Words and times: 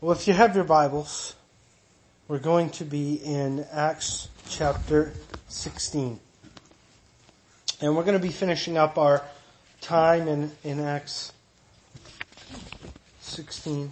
Well, 0.00 0.12
if 0.12 0.28
you 0.28 0.32
have 0.32 0.54
your 0.54 0.62
Bibles, 0.62 1.34
we're 2.28 2.38
going 2.38 2.70
to 2.70 2.84
be 2.84 3.14
in 3.14 3.66
Acts 3.72 4.28
chapter 4.48 5.12
16. 5.48 6.20
And 7.80 7.96
we're 7.96 8.04
going 8.04 8.16
to 8.16 8.22
be 8.22 8.30
finishing 8.30 8.76
up 8.76 8.96
our 8.96 9.24
time 9.80 10.28
in, 10.28 10.52
in 10.62 10.78
Acts 10.78 11.32
16. 13.22 13.90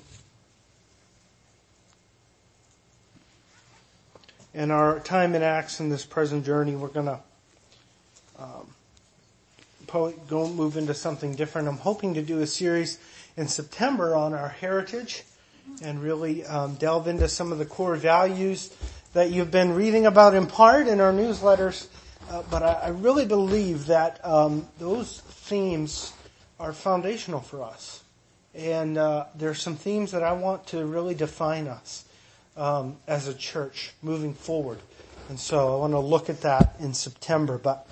And 4.55 4.71
our 4.71 5.01
time 5.01 5.35
in 5.35 5.43
Acts 5.43 5.81
in 5.81 5.89
this 5.89 6.05
present 6.05 6.47
journey, 6.47 6.77
we're 6.77 6.87
going 6.87 7.07
to 7.07 7.19
um, 8.39 8.69
probably 9.89 10.15
go 10.29 10.49
move 10.49 10.77
into 10.77 10.95
something 10.95 11.35
different. 11.35 11.67
I'm 11.67 11.79
hoping 11.79 12.15
to 12.15 12.23
do 12.23 12.39
a 12.39 12.47
series 12.47 13.01
in 13.37 13.49
September 13.49 14.15
on 14.15 14.35
our 14.35 14.51
heritage 14.51 15.25
and 15.83 16.03
really 16.03 16.45
um, 16.45 16.75
delve 16.75 17.09
into 17.09 17.29
some 17.29 17.53
of 17.53 17.59
the 17.59 17.65
core 17.65 17.97
values 17.97 18.75
that 19.13 19.31
you've 19.31 19.51
been 19.51 19.75
reading 19.75 20.07
about 20.07 20.35
in 20.35 20.47
part 20.47 20.89
in 20.89 21.01
our 21.01 21.13
newsletters. 21.13 21.89
Uh, 22.31 22.43
but 22.51 22.63
I, 22.63 22.73
I, 22.73 22.89
really 22.89 23.25
believe 23.25 23.87
that 23.87 24.25
um, 24.25 24.67
those 24.79 25.21
themes 25.21 26.13
are 26.59 26.73
foundational 26.73 27.41
for 27.41 27.63
us, 27.63 28.03
and 28.53 28.99
uh, 28.99 29.27
there 29.37 29.51
are 29.51 29.55
some 29.55 29.77
themes 29.77 30.11
that 30.11 30.25
I 30.25 30.33
want 30.33 30.67
to 30.69 30.85
really 30.85 31.15
define 31.15 31.69
us 31.69 32.05
um, 32.57 32.97
as 33.07 33.29
a 33.29 33.35
church 33.35 33.93
moving 34.03 34.35
forward. 34.35 34.79
And 35.29 35.39
so 35.39 35.77
I 35.77 35.81
want 35.81 35.93
to 35.93 36.01
look 36.01 36.29
at 36.29 36.41
that 36.43 36.77
in 36.81 36.95
September. 36.95 37.59
But 37.59 37.87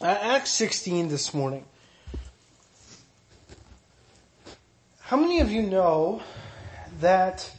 uh, 0.00 0.06
Acts 0.06 0.50
16 0.50 1.08
this 1.08 1.32
morning. 1.32 1.64
How 5.00 5.16
many 5.16 5.40
of 5.40 5.50
you 5.50 5.62
know 5.62 6.22
that 7.02 7.50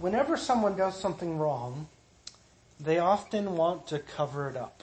whenever 0.00 0.36
someone 0.36 0.76
does 0.76 1.00
something 1.00 1.38
wrong, 1.38 1.86
they 2.80 2.98
often 2.98 3.56
want 3.56 3.86
to 3.86 4.00
cover 4.00 4.50
it 4.50 4.56
up. 4.56 4.82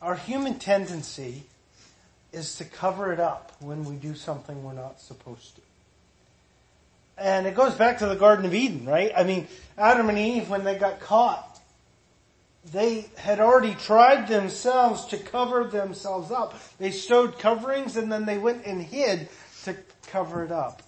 Our 0.00 0.14
human 0.14 0.60
tendency 0.60 1.42
is 2.32 2.54
to 2.56 2.64
cover 2.64 3.12
it 3.12 3.18
up 3.18 3.52
when 3.58 3.84
we 3.84 3.96
do 3.96 4.14
something 4.14 4.62
we're 4.62 4.72
not 4.72 5.00
supposed 5.00 5.56
to. 5.56 5.62
And 7.18 7.48
it 7.48 7.56
goes 7.56 7.74
back 7.74 7.98
to 7.98 8.06
the 8.06 8.14
Garden 8.14 8.46
of 8.46 8.54
Eden, 8.54 8.86
right? 8.86 9.10
I 9.16 9.24
mean, 9.24 9.48
Adam 9.76 10.08
and 10.08 10.18
Eve, 10.18 10.48
when 10.48 10.62
they 10.62 10.76
got 10.76 11.00
caught, 11.00 11.60
they 12.72 13.06
had 13.16 13.40
already 13.40 13.74
tried 13.74 14.28
themselves 14.28 15.06
to 15.06 15.16
cover 15.16 15.64
themselves 15.64 16.30
up. 16.30 16.54
They 16.78 16.92
stowed 16.92 17.40
coverings 17.40 17.96
and 17.96 18.12
then 18.12 18.26
they 18.26 18.38
went 18.38 18.64
and 18.64 18.80
hid 18.80 19.28
to 19.64 19.76
cover 20.06 20.44
it 20.44 20.52
up. 20.52 20.82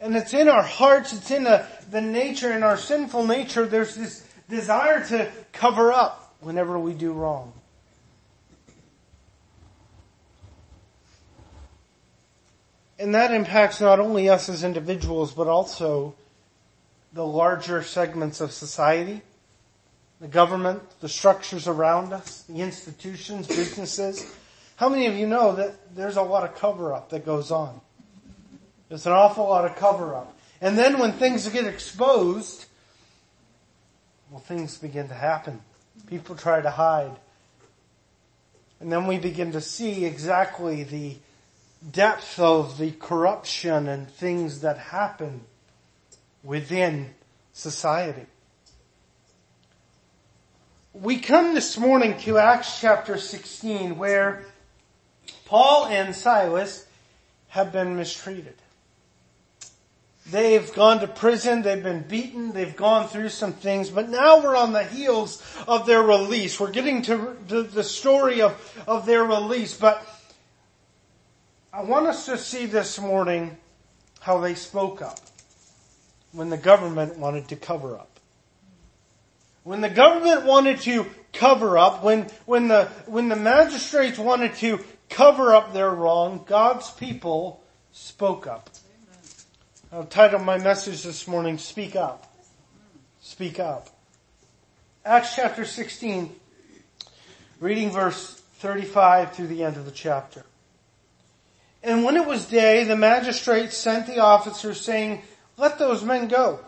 And 0.00 0.14
it's 0.14 0.34
in 0.34 0.48
our 0.48 0.62
hearts, 0.62 1.12
it's 1.12 1.30
in 1.30 1.44
the, 1.44 1.66
the 1.90 2.00
nature, 2.00 2.52
in 2.52 2.62
our 2.62 2.76
sinful 2.76 3.26
nature, 3.26 3.66
there's 3.66 3.94
this 3.94 4.26
desire 4.48 5.04
to 5.08 5.30
cover 5.52 5.92
up 5.92 6.34
whenever 6.40 6.78
we 6.78 6.92
do 6.92 7.12
wrong. 7.12 7.52
And 12.98 13.14
that 13.14 13.32
impacts 13.32 13.80
not 13.80 14.00
only 14.00 14.28
us 14.28 14.48
as 14.48 14.64
individuals, 14.64 15.32
but 15.32 15.48
also 15.48 16.14
the 17.12 17.26
larger 17.26 17.82
segments 17.82 18.40
of 18.40 18.52
society, 18.52 19.22
the 20.20 20.28
government, 20.28 20.82
the 21.00 21.08
structures 21.08 21.68
around 21.68 22.12
us, 22.12 22.42
the 22.42 22.60
institutions, 22.60 23.46
businesses, 23.46 24.34
how 24.76 24.90
many 24.90 25.06
of 25.06 25.16
you 25.16 25.26
know 25.26 25.52
that 25.56 25.94
there's 25.96 26.16
a 26.16 26.22
lot 26.22 26.44
of 26.44 26.54
cover 26.54 26.92
up 26.92 27.10
that 27.10 27.24
goes 27.24 27.50
on? 27.50 27.80
There's 28.88 29.06
an 29.06 29.12
awful 29.12 29.48
lot 29.48 29.64
of 29.64 29.76
cover 29.76 30.14
up. 30.14 30.36
And 30.60 30.78
then 30.78 30.98
when 30.98 31.12
things 31.12 31.48
get 31.48 31.66
exposed, 31.66 32.66
well, 34.30 34.40
things 34.40 34.78
begin 34.78 35.08
to 35.08 35.14
happen. 35.14 35.60
People 36.08 36.36
try 36.36 36.60
to 36.60 36.70
hide. 36.70 37.16
And 38.80 38.92
then 38.92 39.06
we 39.06 39.18
begin 39.18 39.52
to 39.52 39.60
see 39.60 40.04
exactly 40.04 40.84
the 40.84 41.16
depth 41.90 42.38
of 42.38 42.78
the 42.78 42.90
corruption 42.90 43.88
and 43.88 44.08
things 44.08 44.60
that 44.60 44.78
happen 44.78 45.40
within 46.42 47.14
society. 47.52 48.26
We 50.92 51.18
come 51.18 51.54
this 51.54 51.78
morning 51.78 52.18
to 52.20 52.38
Acts 52.38 52.80
chapter 52.80 53.18
16 53.18 53.98
where 53.98 54.44
Paul 55.46 55.86
and 55.86 56.14
Silas 56.14 56.86
have 57.48 57.72
been 57.72 57.96
mistreated. 57.96 58.54
They've 60.28 60.72
gone 60.74 61.00
to 61.00 61.06
prison, 61.06 61.62
they've 61.62 61.82
been 61.82 62.02
beaten, 62.02 62.52
they've 62.52 62.74
gone 62.74 63.06
through 63.06 63.28
some 63.28 63.52
things, 63.52 63.90
but 63.90 64.08
now 64.08 64.42
we're 64.42 64.56
on 64.56 64.72
the 64.72 64.82
heels 64.82 65.40
of 65.68 65.86
their 65.86 66.02
release. 66.02 66.58
We're 66.58 66.72
getting 66.72 67.02
to 67.02 67.36
the 67.48 67.84
story 67.84 68.42
of, 68.42 68.84
of 68.88 69.06
their 69.06 69.24
release, 69.24 69.76
but 69.76 70.04
I 71.72 71.84
want 71.84 72.06
us 72.06 72.26
to 72.26 72.36
see 72.38 72.66
this 72.66 72.98
morning 72.98 73.56
how 74.18 74.38
they 74.40 74.54
spoke 74.54 75.00
up 75.00 75.20
when 76.32 76.50
the 76.50 76.56
government 76.56 77.18
wanted 77.18 77.46
to 77.48 77.56
cover 77.56 77.94
up. 77.94 78.18
When 79.62 79.80
the 79.80 79.90
government 79.90 80.44
wanted 80.44 80.80
to 80.82 81.06
cover 81.32 81.78
up, 81.78 82.02
when, 82.02 82.22
when 82.46 82.66
the, 82.66 82.86
when 83.06 83.28
the 83.28 83.36
magistrates 83.36 84.18
wanted 84.18 84.54
to 84.56 84.80
cover 85.08 85.54
up 85.54 85.72
their 85.72 85.90
wrong, 85.90 86.44
God's 86.46 86.90
people 86.90 87.62
spoke 87.92 88.46
up. 88.46 88.70
I'll 89.92 90.04
title 90.04 90.40
my 90.40 90.58
message 90.58 91.02
this 91.02 91.28
morning, 91.28 91.58
Speak 91.58 91.96
Up. 91.96 92.34
Speak 93.20 93.60
Up. 93.60 93.88
Acts 95.04 95.36
chapter 95.36 95.64
16, 95.64 96.34
reading 97.60 97.90
verse 97.90 98.34
35 98.56 99.32
through 99.32 99.46
the 99.46 99.62
end 99.62 99.76
of 99.76 99.84
the 99.84 99.90
chapter. 99.90 100.44
And 101.82 102.04
when 102.04 102.16
it 102.16 102.26
was 102.26 102.46
day, 102.46 102.84
the 102.84 102.96
magistrates 102.96 103.76
sent 103.76 104.06
the 104.06 104.18
officers 104.18 104.80
saying, 104.80 105.22
let 105.56 105.78
those 105.78 106.02
men 106.02 106.28
go. 106.28 106.60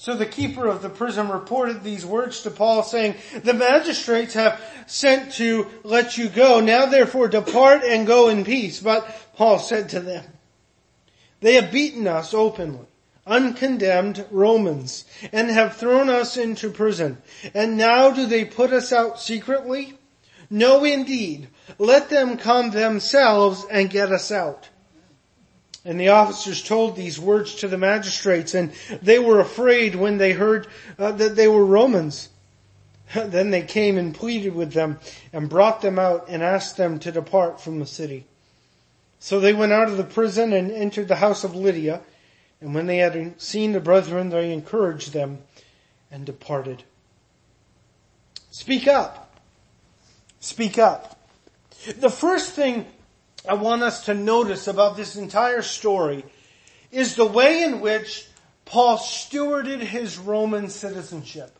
So 0.00 0.14
the 0.14 0.26
keeper 0.26 0.68
of 0.68 0.80
the 0.80 0.90
prison 0.90 1.28
reported 1.28 1.82
these 1.82 2.06
words 2.06 2.42
to 2.42 2.52
Paul 2.52 2.84
saying, 2.84 3.16
the 3.42 3.52
magistrates 3.52 4.34
have 4.34 4.62
sent 4.86 5.32
to 5.34 5.66
let 5.82 6.16
you 6.16 6.28
go. 6.28 6.60
Now 6.60 6.86
therefore 6.86 7.26
depart 7.26 7.82
and 7.82 8.06
go 8.06 8.28
in 8.28 8.44
peace. 8.44 8.78
But 8.78 9.12
Paul 9.34 9.58
said 9.58 9.88
to 9.88 9.98
them, 9.98 10.24
they 11.40 11.54
have 11.54 11.72
beaten 11.72 12.06
us 12.06 12.32
openly, 12.32 12.86
uncondemned 13.26 14.24
Romans, 14.30 15.04
and 15.32 15.50
have 15.50 15.76
thrown 15.76 16.08
us 16.08 16.36
into 16.36 16.70
prison. 16.70 17.18
And 17.52 17.76
now 17.76 18.12
do 18.12 18.24
they 18.24 18.44
put 18.44 18.72
us 18.72 18.92
out 18.92 19.20
secretly? 19.20 19.98
No 20.48 20.84
indeed. 20.84 21.48
Let 21.76 22.08
them 22.08 22.36
come 22.36 22.70
themselves 22.70 23.66
and 23.68 23.90
get 23.90 24.12
us 24.12 24.30
out. 24.30 24.68
And 25.84 25.98
the 25.98 26.08
officers 26.08 26.62
told 26.62 26.96
these 26.96 27.18
words 27.18 27.54
to 27.56 27.68
the 27.68 27.78
magistrates 27.78 28.54
and 28.54 28.72
they 29.00 29.18
were 29.18 29.40
afraid 29.40 29.94
when 29.94 30.18
they 30.18 30.32
heard 30.32 30.66
uh, 30.98 31.12
that 31.12 31.36
they 31.36 31.48
were 31.48 31.64
Romans. 31.64 32.28
then 33.14 33.50
they 33.50 33.62
came 33.62 33.96
and 33.96 34.14
pleaded 34.14 34.54
with 34.54 34.72
them 34.72 34.98
and 35.32 35.48
brought 35.48 35.80
them 35.80 35.98
out 35.98 36.26
and 36.28 36.42
asked 36.42 36.76
them 36.76 36.98
to 36.98 37.12
depart 37.12 37.60
from 37.60 37.78
the 37.78 37.86
city. 37.86 38.26
So 39.20 39.40
they 39.40 39.52
went 39.52 39.72
out 39.72 39.88
of 39.88 39.96
the 39.96 40.04
prison 40.04 40.52
and 40.52 40.70
entered 40.70 41.08
the 41.08 41.16
house 41.16 41.44
of 41.44 41.54
Lydia. 41.54 42.00
And 42.60 42.74
when 42.74 42.86
they 42.86 42.98
had 42.98 43.40
seen 43.40 43.72
the 43.72 43.80
brethren, 43.80 44.30
they 44.30 44.52
encouraged 44.52 45.12
them 45.12 45.38
and 46.10 46.24
departed. 46.24 46.82
Speak 48.50 48.86
up. 48.86 49.36
Speak 50.40 50.78
up. 50.78 51.18
The 51.96 52.10
first 52.10 52.52
thing 52.52 52.86
I 53.48 53.54
want 53.54 53.82
us 53.82 54.04
to 54.04 54.14
notice 54.14 54.68
about 54.68 54.96
this 54.96 55.16
entire 55.16 55.62
story 55.62 56.24
is 56.90 57.16
the 57.16 57.24
way 57.24 57.62
in 57.62 57.80
which 57.80 58.26
Paul 58.66 58.98
stewarded 58.98 59.80
his 59.80 60.18
Roman 60.18 60.68
citizenship. 60.68 61.57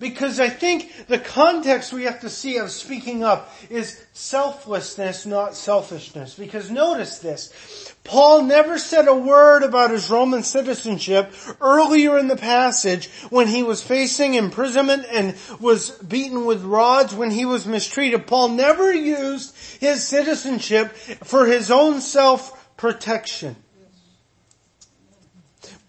Because 0.00 0.38
I 0.38 0.48
think 0.48 1.08
the 1.08 1.18
context 1.18 1.92
we 1.92 2.04
have 2.04 2.20
to 2.20 2.30
see 2.30 2.58
of 2.58 2.70
speaking 2.70 3.24
up 3.24 3.52
is 3.68 4.00
selflessness, 4.12 5.26
not 5.26 5.56
selfishness. 5.56 6.34
Because 6.34 6.70
notice 6.70 7.18
this. 7.18 7.94
Paul 8.04 8.42
never 8.42 8.78
said 8.78 9.08
a 9.08 9.14
word 9.14 9.64
about 9.64 9.90
his 9.90 10.08
Roman 10.08 10.44
citizenship 10.44 11.32
earlier 11.60 12.16
in 12.16 12.28
the 12.28 12.36
passage 12.36 13.08
when 13.28 13.48
he 13.48 13.64
was 13.64 13.82
facing 13.82 14.34
imprisonment 14.34 15.04
and 15.10 15.34
was 15.58 15.90
beaten 15.90 16.44
with 16.44 16.62
rods 16.62 17.12
when 17.12 17.32
he 17.32 17.44
was 17.44 17.66
mistreated. 17.66 18.28
Paul 18.28 18.50
never 18.50 18.94
used 18.94 19.54
his 19.80 20.06
citizenship 20.06 20.92
for 20.92 21.46
his 21.46 21.72
own 21.72 22.00
self-protection. 22.00 23.56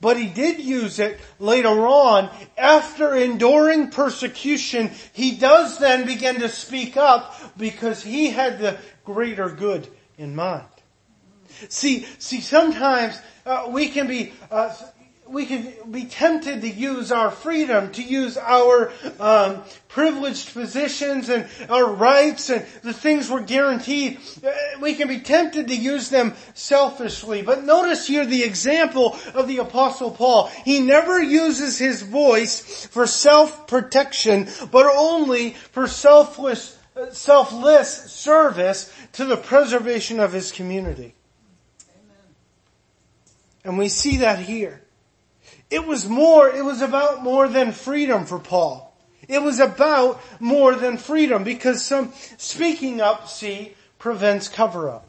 But 0.01 0.17
he 0.17 0.27
did 0.27 0.59
use 0.59 0.99
it 0.99 1.19
later 1.39 1.87
on. 1.87 2.29
After 2.57 3.15
enduring 3.15 3.91
persecution, 3.91 4.91
he 5.11 5.35
does 5.35 5.77
then 5.77 6.05
begin 6.05 6.39
to 6.39 6.49
speak 6.49 6.95
up 6.95 7.35
because 7.57 8.01
he 8.01 8.29
had 8.29 8.59
the 8.59 8.77
greater 9.03 9.49
good 9.49 9.87
in 10.17 10.35
mind. 10.35 10.65
See, 11.67 12.05
see, 12.19 12.39
sometimes 12.39 13.19
uh, 13.45 13.67
we 13.69 13.89
can 13.89 14.07
be 14.07 14.31
uh, 14.49 14.73
we 15.31 15.45
can 15.45 15.73
be 15.91 16.05
tempted 16.05 16.61
to 16.61 16.69
use 16.69 17.11
our 17.11 17.31
freedom, 17.31 17.91
to 17.91 18.03
use 18.03 18.37
our 18.37 18.91
um, 19.19 19.63
privileged 19.87 20.53
positions 20.53 21.29
and 21.29 21.47
our 21.69 21.85
rights 21.85 22.49
and 22.49 22.65
the 22.81 22.93
things 22.93 23.29
we're 23.29 23.41
guaranteed. 23.41 24.19
Uh, 24.45 24.51
we 24.81 24.95
can 24.95 25.07
be 25.07 25.19
tempted 25.19 25.67
to 25.67 25.75
use 25.75 26.09
them 26.09 26.33
selfishly. 26.53 27.41
But 27.41 27.63
notice 27.63 28.07
here 28.07 28.25
the 28.25 28.43
example 28.43 29.17
of 29.33 29.47
the 29.47 29.57
apostle 29.57 30.11
Paul. 30.11 30.47
He 30.65 30.79
never 30.79 31.21
uses 31.21 31.77
his 31.77 32.01
voice 32.01 32.87
for 32.87 33.05
self-protection, 33.05 34.47
but 34.71 34.85
only 34.85 35.51
for 35.51 35.87
selfless, 35.87 36.77
uh, 36.95 37.11
selfless 37.11 38.11
service 38.11 38.93
to 39.13 39.25
the 39.25 39.37
preservation 39.37 40.19
of 40.19 40.33
his 40.33 40.51
community. 40.51 41.15
And 43.63 43.77
we 43.77 43.89
see 43.89 44.17
that 44.17 44.39
here. 44.39 44.81
It 45.69 45.85
was 45.85 46.07
more, 46.07 46.49
it 46.49 46.65
was 46.65 46.81
about 46.81 47.23
more 47.23 47.47
than 47.47 47.71
freedom 47.71 48.25
for 48.25 48.39
Paul. 48.39 48.95
It 49.27 49.41
was 49.43 49.59
about 49.59 50.19
more 50.39 50.73
than 50.75 50.97
freedom 50.97 51.43
because 51.43 51.85
some 51.85 52.11
speaking 52.37 53.01
up, 53.01 53.29
see, 53.29 53.75
prevents 53.99 54.47
cover 54.47 54.89
up. 54.89 55.07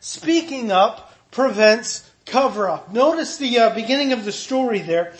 Speaking 0.00 0.70
up 0.70 1.12
prevents 1.30 2.10
cover 2.26 2.68
up. 2.68 2.92
Notice 2.92 3.38
the 3.38 3.58
uh, 3.58 3.74
beginning 3.74 4.12
of 4.12 4.24
the 4.24 4.32
story 4.32 4.80
there. 4.80 5.14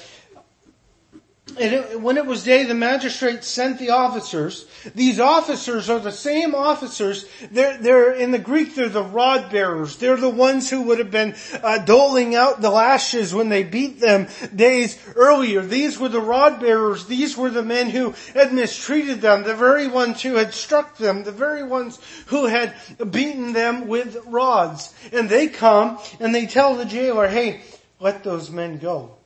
It, 1.56 2.00
when 2.00 2.16
it 2.16 2.26
was 2.26 2.44
day, 2.44 2.64
the 2.64 2.74
magistrates 2.74 3.46
sent 3.46 3.78
the 3.78 3.90
officers. 3.90 4.66
These 4.94 5.20
officers 5.20 5.88
are 5.88 5.98
the 5.98 6.12
same 6.12 6.54
officers. 6.54 7.26
They're, 7.50 7.78
they're 7.78 8.12
in 8.12 8.30
the 8.30 8.38
Greek. 8.38 8.74
They're 8.74 8.88
the 8.88 9.02
rod 9.02 9.50
bearers. 9.50 9.96
They're 9.96 10.16
the 10.16 10.28
ones 10.28 10.68
who 10.68 10.82
would 10.82 10.98
have 10.98 11.10
been 11.10 11.34
uh, 11.62 11.78
doling 11.78 12.34
out 12.34 12.60
the 12.60 12.70
lashes 12.70 13.34
when 13.34 13.48
they 13.48 13.62
beat 13.62 14.00
them 14.00 14.28
days 14.54 14.98
earlier. 15.16 15.62
These 15.62 15.98
were 15.98 16.08
the 16.08 16.20
rod 16.20 16.60
bearers. 16.60 17.06
These 17.06 17.36
were 17.36 17.50
the 17.50 17.62
men 17.62 17.90
who 17.90 18.14
had 18.34 18.52
mistreated 18.52 19.20
them. 19.20 19.44
The 19.44 19.54
very 19.54 19.86
ones 19.86 20.22
who 20.22 20.34
had 20.34 20.54
struck 20.54 20.96
them. 20.96 21.24
The 21.24 21.32
very 21.32 21.62
ones 21.62 21.98
who 22.26 22.46
had 22.46 22.74
beaten 23.10 23.52
them 23.52 23.86
with 23.86 24.16
rods. 24.26 24.92
And 25.12 25.28
they 25.28 25.48
come 25.48 25.98
and 26.20 26.34
they 26.34 26.46
tell 26.46 26.76
the 26.76 26.84
jailer, 26.84 27.28
"Hey, 27.28 27.62
let 28.00 28.24
those 28.24 28.50
men 28.50 28.78
go." 28.78 29.16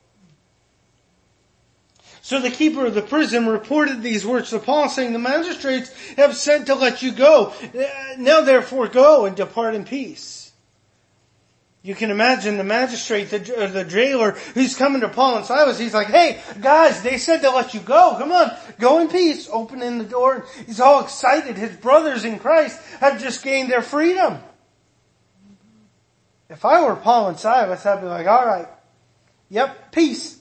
So 2.29 2.39
the 2.39 2.51
keeper 2.51 2.85
of 2.85 2.93
the 2.93 3.01
prison 3.01 3.47
reported 3.47 4.03
these 4.03 4.23
words 4.23 4.51
to 4.51 4.59
Paul 4.59 4.87
saying, 4.87 5.13
the 5.13 5.17
magistrates 5.17 5.91
have 6.09 6.35
sent 6.35 6.67
to 6.67 6.75
let 6.75 7.01
you 7.01 7.11
go. 7.11 7.55
Now 8.19 8.41
therefore 8.41 8.87
go 8.87 9.25
and 9.25 9.35
depart 9.35 9.73
in 9.73 9.83
peace. 9.83 10.51
You 11.81 11.95
can 11.95 12.11
imagine 12.11 12.57
the 12.57 12.63
magistrate, 12.63 13.31
the, 13.31 13.57
uh, 13.57 13.71
the 13.71 13.83
jailer 13.83 14.33
who's 14.53 14.77
coming 14.77 15.01
to 15.01 15.09
Paul 15.09 15.37
and 15.37 15.45
Silas. 15.47 15.79
He's 15.79 15.95
like, 15.95 16.09
hey, 16.09 16.39
guys, 16.61 17.01
they 17.01 17.17
said 17.17 17.41
to 17.41 17.49
let 17.49 17.73
you 17.73 17.79
go. 17.79 18.13
Come 18.19 18.31
on, 18.31 18.55
go 18.77 18.99
in 18.99 19.07
peace. 19.07 19.49
Opening 19.51 19.97
the 19.97 20.03
door. 20.03 20.45
He's 20.67 20.79
all 20.79 21.01
excited. 21.01 21.57
His 21.57 21.75
brothers 21.77 22.25
in 22.25 22.37
Christ 22.37 22.79
have 22.99 23.19
just 23.19 23.43
gained 23.43 23.71
their 23.71 23.81
freedom. 23.81 24.37
If 26.47 26.63
I 26.63 26.83
were 26.85 26.95
Paul 26.95 27.29
and 27.29 27.39
Silas, 27.39 27.87
I'd 27.87 28.01
be 28.01 28.05
like, 28.05 28.27
all 28.27 28.45
right, 28.45 28.67
yep, 29.49 29.91
peace. 29.91 30.39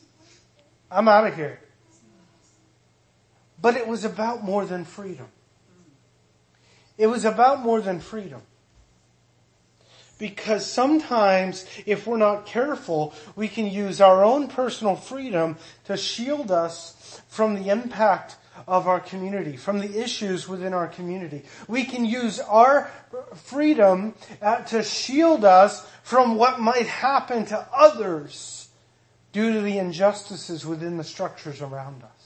I'm 0.91 1.09
out 1.09 1.27
of 1.27 1.35
here. 1.35 1.61
But 3.61 3.77
it 3.77 3.87
was 3.87 4.05
about 4.05 4.45
more 4.45 4.65
than 4.65 4.85
freedom. 4.85 5.27
It 6.97 7.07
was 7.07 7.25
about 7.25 7.61
more 7.61 7.81
than 7.81 8.01
freedom. 8.01 8.43
Because 10.19 10.67
sometimes, 10.67 11.65
if 11.87 12.07
we're 12.07 12.17
not 12.17 12.45
careful, 12.45 13.15
we 13.37 13.47
can 13.47 13.69
use 13.69 14.01
our 14.01 14.25
own 14.25 14.49
personal 14.49 14.97
freedom 14.97 15.57
to 15.85 15.97
shield 15.97 16.51
us 16.51 17.21
from 17.29 17.55
the 17.55 17.71
impact 17.71 18.37
of 18.67 18.89
our 18.89 18.99
community, 18.99 19.57
from 19.57 19.79
the 19.79 20.03
issues 20.03 20.49
within 20.49 20.75
our 20.75 20.89
community. 20.89 21.45
We 21.69 21.85
can 21.85 22.05
use 22.05 22.41
our 22.41 22.91
freedom 23.35 24.15
uh, 24.43 24.63
to 24.65 24.83
shield 24.83 25.45
us 25.45 25.87
from 26.03 26.35
what 26.35 26.59
might 26.59 26.87
happen 26.87 27.47
to 27.47 27.67
others 27.73 28.69
due 29.33 29.53
to 29.53 29.61
the 29.61 29.79
injustices 29.79 30.67
within 30.67 30.97
the 30.97 31.05
structures 31.05 31.63
around 31.63 32.03
us. 32.03 32.18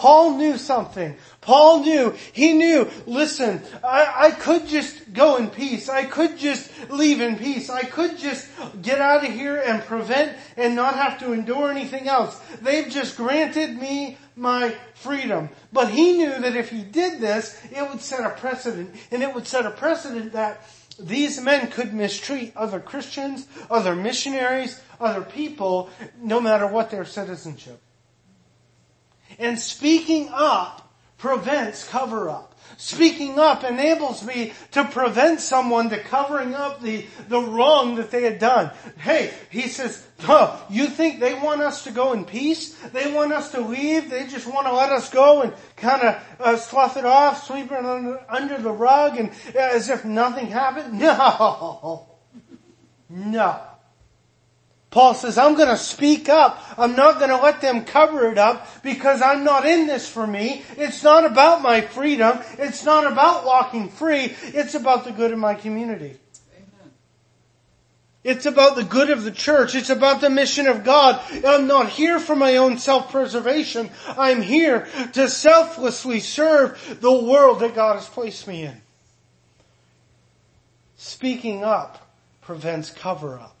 Paul 0.00 0.38
knew 0.38 0.56
something. 0.56 1.14
Paul 1.42 1.80
knew, 1.80 2.14
he 2.32 2.54
knew, 2.54 2.88
listen, 3.06 3.60
I, 3.84 4.28
I, 4.28 4.30
could 4.30 4.66
just 4.66 5.12
go 5.12 5.36
in 5.36 5.50
peace. 5.50 5.90
I 5.90 6.06
could 6.06 6.38
just 6.38 6.70
leave 6.88 7.20
in 7.20 7.36
peace. 7.36 7.68
I 7.68 7.82
could 7.82 8.16
just 8.16 8.48
get 8.80 8.98
out 8.98 9.26
of 9.26 9.30
here 9.30 9.58
and 9.58 9.82
prevent 9.82 10.38
and 10.56 10.74
not 10.74 10.94
have 10.94 11.18
to 11.18 11.34
endure 11.34 11.70
anything 11.70 12.08
else. 12.08 12.40
They've 12.62 12.88
just 12.88 13.18
granted 13.18 13.78
me 13.78 14.16
my 14.36 14.74
freedom. 14.94 15.50
But 15.70 15.90
he 15.90 16.14
knew 16.16 16.40
that 16.40 16.56
if 16.56 16.70
he 16.70 16.80
did 16.80 17.20
this, 17.20 17.60
it 17.70 17.86
would 17.86 18.00
set 18.00 18.24
a 18.24 18.30
precedent. 18.30 18.96
And 19.10 19.22
it 19.22 19.34
would 19.34 19.46
set 19.46 19.66
a 19.66 19.70
precedent 19.70 20.32
that 20.32 20.66
these 20.98 21.38
men 21.42 21.70
could 21.70 21.92
mistreat 21.92 22.56
other 22.56 22.80
Christians, 22.80 23.46
other 23.70 23.94
missionaries, 23.94 24.80
other 24.98 25.20
people, 25.20 25.90
no 26.18 26.40
matter 26.40 26.66
what 26.66 26.90
their 26.90 27.04
citizenship. 27.04 27.82
And 29.38 29.58
speaking 29.58 30.28
up 30.32 30.94
prevents 31.18 31.86
cover 31.86 32.30
up. 32.30 32.50
Speaking 32.76 33.38
up 33.38 33.62
enables 33.62 34.24
me 34.24 34.54
to 34.70 34.84
prevent 34.84 35.40
someone 35.40 35.90
to 35.90 35.98
covering 35.98 36.54
up 36.54 36.80
the, 36.80 37.04
the 37.28 37.40
wrong 37.40 37.96
that 37.96 38.10
they 38.10 38.22
had 38.22 38.38
done. 38.38 38.70
Hey, 38.96 39.34
he 39.50 39.68
says, 39.68 40.02
oh, 40.22 40.64
you 40.70 40.86
think 40.86 41.20
they 41.20 41.34
want 41.34 41.60
us 41.60 41.84
to 41.84 41.90
go 41.90 42.14
in 42.14 42.24
peace? 42.24 42.74
They 42.92 43.12
want 43.12 43.32
us 43.32 43.50
to 43.52 43.60
leave? 43.60 44.08
They 44.08 44.26
just 44.26 44.46
want 44.46 44.66
to 44.66 44.72
let 44.72 44.90
us 44.92 45.10
go 45.10 45.42
and 45.42 45.52
kind 45.76 46.02
of 46.02 46.24
uh, 46.40 46.56
slough 46.56 46.96
it 46.96 47.04
off, 47.04 47.46
sweep 47.46 47.70
it 47.70 47.84
under, 47.84 48.24
under 48.30 48.56
the 48.56 48.72
rug 48.72 49.18
and 49.18 49.30
uh, 49.54 49.58
as 49.58 49.90
if 49.90 50.04
nothing 50.04 50.46
happened? 50.46 51.00
No. 51.00 52.06
No. 53.08 53.60
Paul 54.90 55.14
says, 55.14 55.38
I'm 55.38 55.54
going 55.54 55.68
to 55.68 55.76
speak 55.76 56.28
up. 56.28 56.64
I'm 56.76 56.96
not 56.96 57.18
going 57.18 57.30
to 57.30 57.36
let 57.36 57.60
them 57.60 57.84
cover 57.84 58.28
it 58.28 58.38
up 58.38 58.82
because 58.82 59.22
I'm 59.22 59.44
not 59.44 59.64
in 59.64 59.86
this 59.86 60.08
for 60.08 60.26
me. 60.26 60.64
It's 60.76 61.04
not 61.04 61.24
about 61.24 61.62
my 61.62 61.80
freedom. 61.80 62.40
It's 62.58 62.84
not 62.84 63.10
about 63.10 63.46
walking 63.46 63.88
free. 63.88 64.34
It's 64.42 64.74
about 64.74 65.04
the 65.04 65.12
good 65.12 65.30
of 65.30 65.38
my 65.38 65.54
community. 65.54 66.18
Amen. 66.56 66.90
It's 68.24 68.46
about 68.46 68.74
the 68.74 68.82
good 68.82 69.10
of 69.10 69.22
the 69.22 69.30
church. 69.30 69.76
It's 69.76 69.90
about 69.90 70.20
the 70.20 70.28
mission 70.28 70.66
of 70.66 70.82
God. 70.82 71.20
I'm 71.44 71.68
not 71.68 71.90
here 71.90 72.18
for 72.18 72.34
my 72.34 72.56
own 72.56 72.76
self-preservation. 72.76 73.90
I'm 74.08 74.42
here 74.42 74.88
to 75.12 75.28
selflessly 75.28 76.18
serve 76.18 76.98
the 77.00 77.12
world 77.12 77.60
that 77.60 77.76
God 77.76 77.94
has 77.94 78.08
placed 78.08 78.48
me 78.48 78.64
in. 78.64 78.82
Speaking 80.96 81.62
up 81.62 82.10
prevents 82.40 82.90
cover 82.90 83.38
up. 83.38 83.59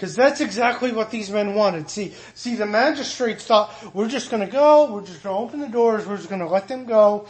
Because 0.00 0.16
that's 0.16 0.40
exactly 0.40 0.92
what 0.92 1.10
these 1.10 1.28
men 1.28 1.54
wanted. 1.54 1.90
See, 1.90 2.14
see, 2.32 2.54
the 2.54 2.64
magistrates 2.64 3.44
thought, 3.44 3.70
we're 3.94 4.08
just 4.08 4.30
gonna 4.30 4.46
go, 4.46 4.90
we're 4.90 5.04
just 5.04 5.22
gonna 5.22 5.36
open 5.36 5.60
the 5.60 5.68
doors, 5.68 6.06
we're 6.06 6.16
just 6.16 6.30
gonna 6.30 6.48
let 6.48 6.68
them 6.68 6.86
go, 6.86 7.28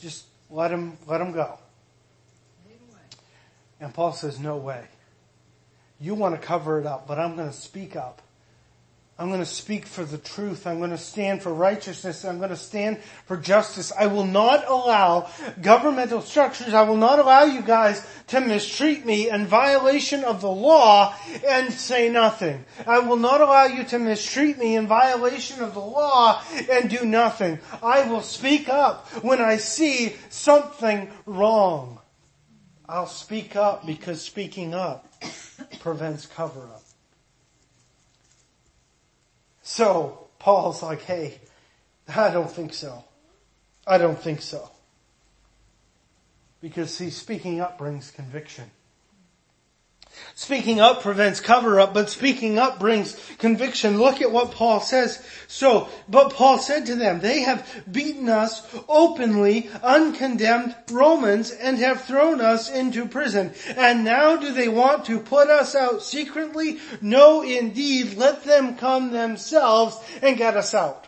just 0.00 0.24
let 0.50 0.72
them, 0.72 0.98
let 1.06 1.18
them 1.18 1.30
go. 1.30 1.60
And 3.78 3.94
Paul 3.94 4.10
says, 4.10 4.40
no 4.40 4.56
way. 4.56 4.82
You 6.00 6.16
want 6.16 6.34
to 6.34 6.44
cover 6.44 6.80
it 6.80 6.86
up, 6.86 7.06
but 7.06 7.20
I'm 7.20 7.36
to 7.36 7.52
speak 7.52 7.94
up. 7.94 8.20
I'm 9.20 9.28
going 9.30 9.40
to 9.40 9.46
speak 9.46 9.84
for 9.84 10.04
the 10.04 10.16
truth. 10.16 10.64
I'm 10.64 10.78
going 10.78 10.90
to 10.90 10.98
stand 10.98 11.42
for 11.42 11.52
righteousness. 11.52 12.24
I'm 12.24 12.38
going 12.38 12.50
to 12.50 12.56
stand 12.56 12.98
for 13.26 13.36
justice. 13.36 13.92
I 13.98 14.06
will 14.06 14.24
not 14.24 14.68
allow 14.68 15.28
governmental 15.60 16.20
structures. 16.20 16.72
I 16.72 16.82
will 16.82 16.96
not 16.96 17.18
allow 17.18 17.42
you 17.42 17.62
guys 17.62 18.06
to 18.28 18.40
mistreat 18.40 19.04
me 19.04 19.28
in 19.28 19.46
violation 19.46 20.22
of 20.22 20.40
the 20.40 20.50
law 20.50 21.16
and 21.44 21.72
say 21.72 22.08
nothing. 22.08 22.64
I 22.86 23.00
will 23.00 23.16
not 23.16 23.40
allow 23.40 23.64
you 23.64 23.82
to 23.86 23.98
mistreat 23.98 24.56
me 24.56 24.76
in 24.76 24.86
violation 24.86 25.64
of 25.64 25.74
the 25.74 25.80
law 25.80 26.40
and 26.70 26.88
do 26.88 27.04
nothing. 27.04 27.58
I 27.82 28.08
will 28.08 28.22
speak 28.22 28.68
up 28.68 29.08
when 29.24 29.40
I 29.40 29.56
see 29.56 30.14
something 30.28 31.10
wrong. 31.26 31.98
I'll 32.88 33.06
speak 33.06 33.56
up 33.56 33.84
because 33.84 34.22
speaking 34.22 34.74
up 34.74 35.12
prevents 35.80 36.24
cover 36.24 36.60
up. 36.60 36.87
So 39.68 40.28
Paul's 40.38 40.82
like, 40.82 41.02
hey, 41.02 41.42
I 42.16 42.30
don't 42.30 42.50
think 42.50 42.72
so. 42.72 43.04
I 43.86 43.98
don't 43.98 44.18
think 44.18 44.40
so. 44.40 44.70
Because 46.62 46.92
see, 46.92 47.10
speaking 47.10 47.60
up 47.60 47.76
brings 47.76 48.10
conviction. 48.10 48.70
Speaking 50.34 50.78
up 50.78 51.02
prevents 51.02 51.40
cover 51.40 51.80
up, 51.80 51.92
but 51.92 52.08
speaking 52.08 52.60
up 52.60 52.78
brings 52.78 53.16
conviction. 53.38 53.98
Look 53.98 54.22
at 54.22 54.30
what 54.30 54.52
Paul 54.52 54.80
says. 54.80 55.20
So, 55.48 55.88
but 56.08 56.32
Paul 56.32 56.58
said 56.58 56.86
to 56.86 56.94
them, 56.94 57.18
they 57.18 57.40
have 57.40 57.66
beaten 57.90 58.28
us 58.28 58.62
openly, 58.88 59.68
uncondemned 59.82 60.76
Romans, 60.92 61.50
and 61.50 61.78
have 61.78 62.04
thrown 62.04 62.40
us 62.40 62.70
into 62.70 63.08
prison. 63.08 63.52
And 63.76 64.04
now 64.04 64.36
do 64.36 64.52
they 64.52 64.68
want 64.68 65.06
to 65.06 65.18
put 65.18 65.48
us 65.48 65.74
out 65.74 66.04
secretly? 66.04 66.78
No, 67.00 67.42
indeed, 67.42 68.14
let 68.16 68.44
them 68.44 68.76
come 68.76 69.10
themselves 69.10 69.98
and 70.22 70.36
get 70.36 70.56
us 70.56 70.72
out. 70.72 71.07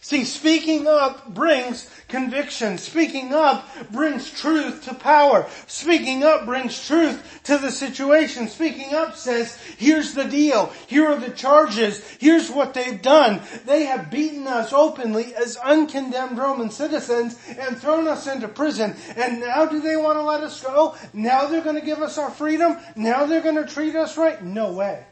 See, 0.00 0.24
speaking 0.24 0.86
up 0.86 1.34
brings 1.34 1.90
conviction. 2.06 2.78
Speaking 2.78 3.34
up 3.34 3.66
brings 3.90 4.30
truth 4.30 4.84
to 4.84 4.94
power. 4.94 5.46
Speaking 5.66 6.22
up 6.22 6.44
brings 6.44 6.86
truth 6.86 7.40
to 7.44 7.58
the 7.58 7.70
situation. 7.70 8.48
Speaking 8.48 8.94
up 8.94 9.16
says, 9.16 9.56
here's 9.76 10.14
the 10.14 10.24
deal. 10.24 10.72
Here 10.86 11.06
are 11.06 11.18
the 11.18 11.30
charges. 11.30 12.06
Here's 12.20 12.50
what 12.50 12.74
they've 12.74 13.02
done. 13.02 13.42
They 13.66 13.86
have 13.86 14.10
beaten 14.10 14.46
us 14.46 14.72
openly 14.72 15.34
as 15.34 15.56
uncondemned 15.56 16.38
Roman 16.38 16.70
citizens 16.70 17.36
and 17.48 17.76
thrown 17.76 18.06
us 18.06 18.28
into 18.28 18.46
prison. 18.46 18.94
And 19.16 19.40
now 19.40 19.66
do 19.66 19.80
they 19.80 19.96
want 19.96 20.16
to 20.18 20.22
let 20.22 20.42
us 20.42 20.62
go? 20.62 20.96
Now 21.12 21.46
they're 21.46 21.62
going 21.62 21.80
to 21.80 21.84
give 21.84 22.02
us 22.02 22.18
our 22.18 22.30
freedom? 22.30 22.76
Now 22.94 23.26
they're 23.26 23.42
going 23.42 23.56
to 23.56 23.66
treat 23.66 23.96
us 23.96 24.16
right? 24.16 24.42
No 24.42 24.72
way. 24.72 25.04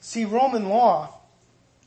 See, 0.00 0.24
Roman 0.24 0.68
law 0.68 1.13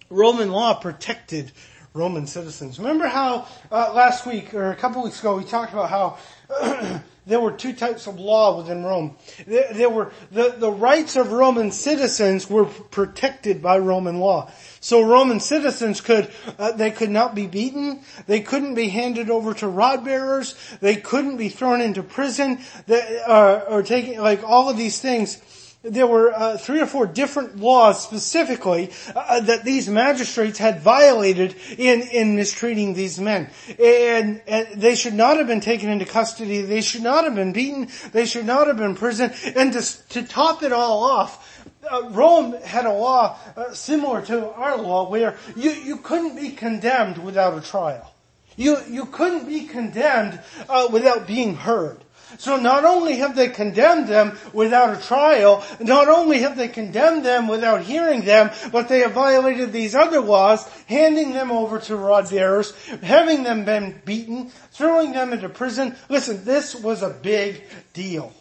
Roman 0.10 0.52
law 0.52 0.74
protected 0.74 1.52
Roman 1.94 2.28
citizens. 2.28 2.78
Remember 2.78 3.08
how 3.08 3.48
uh, 3.72 3.92
last 3.94 4.26
week 4.26 4.54
or 4.54 4.72
a 4.72 4.76
couple 4.76 5.04
weeks 5.04 5.20
ago 5.20 5.36
we 5.36 5.44
talked 5.44 5.74
about 5.74 5.90
how 5.90 6.18
there 7.26 7.40
were 7.40 7.52
two 7.52 7.74
types 7.74 8.08
of 8.08 8.20
law 8.20 8.58
within 8.58 8.84
Rome. 8.84 9.18
There, 9.48 9.74
there, 9.74 9.90
were 9.90 10.14
the, 10.32 10.56
the 10.58 10.72
rights 10.72 11.16
of 11.16 11.32
Roman 11.32 11.72
citizens 11.72 12.50
were 12.50 12.66
protected 12.66 13.62
by 13.62 13.80
Roman 13.80 14.20
law. 14.20 14.52
So 14.80 15.02
Roman 15.02 15.40
citizens 15.40 16.00
could 16.00 16.32
uh, 16.60 16.72
they 16.74 16.92
could 16.92 17.10
not 17.10 17.34
be 17.34 17.48
beaten. 17.48 18.02
They 18.28 18.42
couldn't 18.42 18.76
be 18.76 18.90
handed 18.90 19.30
over 19.30 19.54
to 19.56 19.68
rod 19.68 20.06
bearers. 20.06 20.56
They 20.80 20.96
couldn't 20.98 21.38
be 21.38 21.50
thrown 21.50 21.82
into 21.82 22.04
prison. 22.04 22.60
They, 22.86 23.22
uh, 23.26 23.62
or 23.68 23.82
taken 23.82 24.22
like 24.22 24.44
all 24.44 24.70
of 24.70 24.78
these 24.78 25.02
things 25.02 25.42
there 25.84 26.07
were 26.07 26.34
uh, 26.34 26.57
three 26.57 26.81
or 26.81 26.86
four 26.86 27.05
different 27.05 27.57
laws 27.57 28.03
specifically 28.03 28.91
uh, 29.15 29.39
that 29.41 29.63
these 29.63 29.88
magistrates 29.88 30.57
had 30.57 30.81
violated 30.81 31.55
in, 31.77 32.01
in 32.01 32.36
mistreating 32.36 32.93
these 32.93 33.19
men. 33.19 33.50
And, 33.79 34.41
and, 34.48 34.67
they 34.81 34.96
should 34.96 35.13
not 35.13 35.38
have 35.38 35.48
been 35.48 35.62
taken 35.62 35.89
into 35.89 36.05
custody. 36.05 36.62
They 36.62 36.81
should 36.81 37.03
not 37.03 37.24
have 37.24 37.36
been 37.36 37.53
beaten. 37.53 37.89
They 38.12 38.25
should 38.25 38.46
not 38.46 38.67
have 38.67 38.77
been 38.77 38.88
imprisoned. 38.88 39.34
And 39.55 39.74
to, 39.74 40.07
to 40.10 40.24
top 40.24 40.63
it 40.63 40.74
all 40.74 41.03
off, 41.03 41.65
uh, 41.89 42.10
Rome 42.10 42.53
had 42.63 42.86
a 42.86 42.91
law 42.91 43.38
uh, 43.55 43.74
similar 43.74 44.22
to 44.24 44.51
our 44.53 44.77
law 44.77 45.10
where 45.10 45.38
you, 45.55 45.72
you 45.72 45.98
couldn't 45.98 46.36
be 46.36 46.51
condemned 46.51 47.17
without 47.19 47.57
a 47.57 47.62
trial. 47.62 48.13
You, 48.55 48.77
you 48.89 49.05
couldn't 49.05 49.48
be 49.48 49.65
condemned 49.65 50.39
uh, 50.67 50.89
without 50.91 51.27
being 51.27 51.55
heard. 51.55 52.03
So 52.38 52.57
not 52.57 52.84
only 52.84 53.17
have 53.17 53.36
they 53.36 53.48
condemned 53.48 54.07
them 54.07 54.38
without 54.51 54.98
a 54.98 55.01
trial, 55.01 55.63
not 55.79 56.10
only 56.10 56.39
have 56.39 56.57
they 56.57 56.67
condemned 56.67 57.24
them 57.24 57.48
without 57.48 57.84
hearing 57.84 58.22
them, 58.22 58.51
but 58.72 58.89
they 58.89 59.00
have 59.00 59.13
violated 59.13 59.72
these 59.72 59.96
other 59.96 60.19
laws, 60.19 60.67
handing 60.88 61.31
them 61.31 61.51
over 61.51 61.79
to 61.79 61.96
rod 61.96 62.29
bearers, 62.29 62.74
having 63.01 63.43
them 63.43 63.63
been 63.63 64.01
beaten, 64.03 64.50
throwing 64.72 65.13
them 65.13 65.31
into 65.31 65.48
prison. 65.48 65.96
Listen, 66.10 66.43
this 66.43 66.75
was 66.75 67.01
a 67.01 67.10
big 67.10 67.63
deal. 67.93 68.34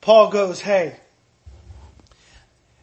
Paul 0.00 0.30
goes, 0.30 0.60
hey, 0.60 0.96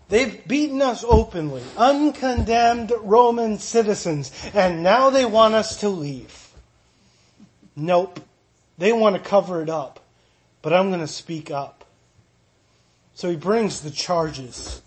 They've 0.09 0.45
beaten 0.45 0.81
us 0.81 1.05
openly, 1.07 1.63
uncondemned 1.77 2.91
Roman 2.99 3.59
citizens, 3.59 4.29
and 4.53 4.83
now 4.83 5.09
they 5.09 5.23
want 5.23 5.53
us 5.53 5.79
to 5.79 5.89
leave. 5.89 6.49
Nope. 7.77 8.19
They 8.77 8.91
want 8.91 9.15
to 9.15 9.21
cover 9.21 9.61
it 9.61 9.69
up 9.69 10.00
but 10.61 10.73
I'm 10.73 10.89
going 10.89 11.01
to 11.01 11.07
speak 11.07 11.51
up. 11.51 11.85
So 13.13 13.29
he 13.29 13.35
brings 13.35 13.81
the 13.81 13.91
charges. 13.91 14.81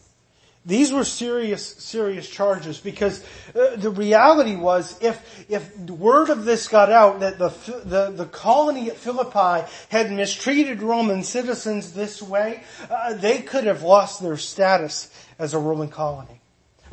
These 0.66 0.92
were 0.92 1.04
serious, 1.04 1.66
serious 1.66 2.28
charges 2.28 2.80
because 2.80 3.22
uh, 3.54 3.76
the 3.76 3.90
reality 3.90 4.56
was 4.56 4.98
if, 5.02 5.44
if 5.50 5.76
word 5.90 6.30
of 6.30 6.46
this 6.46 6.68
got 6.68 6.90
out 6.90 7.20
that 7.20 7.38
the, 7.38 7.50
the, 7.84 8.10
the 8.10 8.24
colony 8.24 8.88
at 8.88 8.96
Philippi 8.96 9.68
had 9.90 10.10
mistreated 10.10 10.80
Roman 10.80 11.22
citizens 11.22 11.92
this 11.92 12.22
way, 12.22 12.62
uh, 12.90 13.12
they 13.12 13.42
could 13.42 13.64
have 13.64 13.82
lost 13.82 14.22
their 14.22 14.38
status 14.38 15.10
as 15.38 15.52
a 15.52 15.58
Roman 15.58 15.88
colony. 15.88 16.33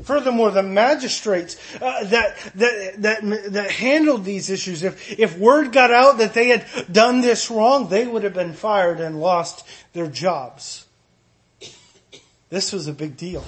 Furthermore, 0.04 0.52
the 0.52 0.64
magistrates 0.64 1.58
uh, 1.76 2.04
that, 2.06 2.38
that, 2.56 3.02
that, 3.02 3.52
that 3.54 3.72
handled 3.72 4.26
these 4.26 4.50
issues, 4.50 4.84
if, 4.84 5.20
if 5.20 5.38
word 5.38 5.72
got 5.72 5.92
out 5.92 6.18
that 6.18 6.34
they 6.34 6.50
had 6.50 6.66
done 6.92 7.22
this 7.22 7.52
wrong, 7.52 7.90
they 7.90 8.08
would 8.08 8.24
have 8.24 8.34
been 8.34 8.54
fired 8.54 9.00
and 9.00 9.20
lost 9.20 9.66
their 9.94 10.08
jobs. 10.08 10.86
This 12.50 12.74
was 12.74 12.88
a 12.88 12.94
big 12.94 13.16
deal. 13.18 13.46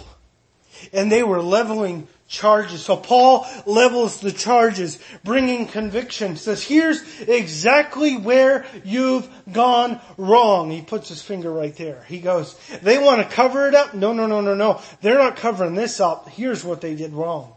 And 0.91 1.11
they 1.11 1.23
were 1.23 1.41
leveling 1.41 2.07
charges. 2.33 2.83
So 2.83 2.97
Paul 2.97 3.45
levels 3.65 4.19
the 4.19 4.31
charges, 4.31 4.99
bringing 5.23 5.67
conviction. 5.67 6.35
Says, 6.35 6.63
here's 6.63 7.01
exactly 7.21 8.17
where 8.17 8.65
you've 8.83 9.29
gone 9.51 10.01
wrong. 10.17 10.71
He 10.71 10.81
puts 10.81 11.09
his 11.09 11.21
finger 11.21 11.51
right 11.51 11.75
there. 11.75 12.03
He 12.07 12.19
goes, 12.19 12.59
they 12.81 12.97
want 12.97 13.21
to 13.21 13.35
cover 13.35 13.67
it 13.67 13.75
up? 13.75 13.93
No, 13.93 14.11
no, 14.11 14.25
no, 14.25 14.41
no, 14.41 14.55
no. 14.55 14.81
They're 15.01 15.19
not 15.19 15.37
covering 15.37 15.75
this 15.75 15.99
up. 15.99 16.27
Here's 16.27 16.65
what 16.65 16.81
they 16.81 16.95
did 16.95 17.13
wrong. 17.13 17.53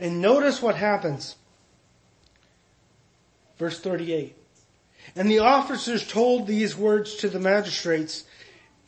And 0.00 0.22
notice 0.22 0.62
what 0.62 0.76
happens. 0.76 1.36
Verse 3.58 3.78
38. 3.78 4.34
And 5.14 5.30
the 5.30 5.40
officers 5.40 6.06
told 6.06 6.46
these 6.46 6.74
words 6.74 7.16
to 7.16 7.28
the 7.28 7.40
magistrates, 7.40 8.24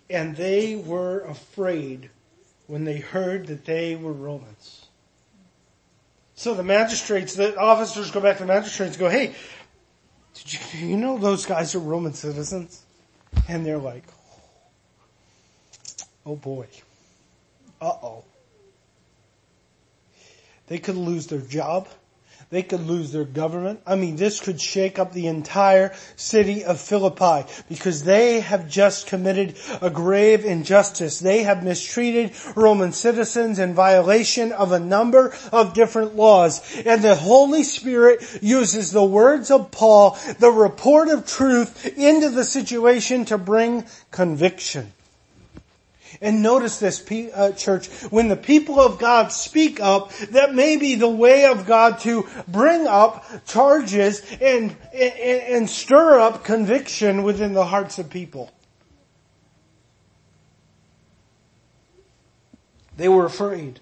and 0.09 0.35
they 0.35 0.77
were 0.77 1.21
afraid 1.21 2.09
when 2.67 2.85
they 2.85 2.99
heard 2.99 3.47
that 3.49 3.65
they 3.65 3.97
were 3.97 4.13
Romans. 4.13 4.87
So 6.35 6.55
the 6.55 6.63
magistrates, 6.63 7.35
the 7.35 7.57
officers 7.57 8.11
go 8.11 8.21
back 8.21 8.39
to 8.39 8.43
the 8.43 8.49
magistrates 8.49 8.97
go, 8.97 9.09
hey, 9.09 9.35
did 10.35 10.53
you, 10.53 10.89
you 10.89 10.97
know 10.97 11.19
those 11.19 11.47
guys 11.47 11.75
are 11.75 11.79
Roman 11.79 12.15
citizens? 12.15 12.83
And 13.49 13.65
they're 13.65 13.79
like, 13.79 14.05
oh 16.27 16.37
boy. 16.37 16.67
Uh 17.81 17.93
oh. 18.03 18.25
They 20.69 20.79
could 20.79 20.97
lose 20.97 21.27
their 21.27 21.41
job. 21.41 21.89
They 22.53 22.63
could 22.63 22.87
lose 22.87 23.13
their 23.13 23.25
government. 23.25 23.81
I 23.87 23.95
mean, 23.95 24.17
this 24.17 24.39
could 24.39 24.61
shake 24.61 24.99
up 24.99 25.15
the 25.15 25.27
entire 25.27 25.95
city 26.17 26.67
of 26.67 26.79
Philippi 26.79 27.51
because 27.71 28.05
they 28.05 28.41
have 28.41 28.69
just 28.69 29.07
committed 29.07 29.57
a 29.81 29.89
grave 29.89 30.45
injustice. 30.45 31.19
They 31.19 31.45
have 31.45 31.65
mistreated 31.65 32.33
Roman 32.55 32.93
citizens 32.93 33.59
in 33.59 33.73
violation 33.73 34.53
of 34.53 34.71
a 34.71 34.79
number 34.79 35.35
of 35.51 35.73
different 35.73 36.15
laws. 36.15 36.61
And 36.85 37.01
the 37.03 37.15
Holy 37.15 37.63
Spirit 37.63 38.23
uses 38.43 38.93
the 38.93 39.03
words 39.03 39.51
of 39.51 39.71
Paul, 39.71 40.19
the 40.39 40.51
report 40.51 41.09
of 41.09 41.27
truth 41.27 41.97
into 41.97 42.29
the 42.29 42.45
situation 42.45 43.25
to 43.25 43.39
bring 43.39 43.87
conviction. 44.11 44.93
And 46.23 46.41
notice 46.41 46.79
this, 46.79 47.05
uh, 47.35 47.51
church, 47.51 47.89
when 48.11 48.29
the 48.29 48.37
people 48.37 48.79
of 48.79 49.01
God 49.01 49.33
speak 49.33 49.81
up, 49.81 50.13
that 50.31 50.55
may 50.55 50.77
be 50.77 50.95
the 50.95 51.09
way 51.09 51.47
of 51.47 51.67
God 51.67 51.99
to 52.01 52.29
bring 52.47 52.87
up 52.87 53.27
charges 53.45 54.23
and, 54.41 54.77
and, 54.95 55.43
and 55.43 55.69
stir 55.69 56.21
up 56.21 56.45
conviction 56.45 57.25
within 57.25 57.55
the 57.55 57.65
hearts 57.65 57.99
of 57.99 58.09
people. 58.09 58.53
They 62.97 63.09
were 63.09 63.27
afraid. 63.27 63.81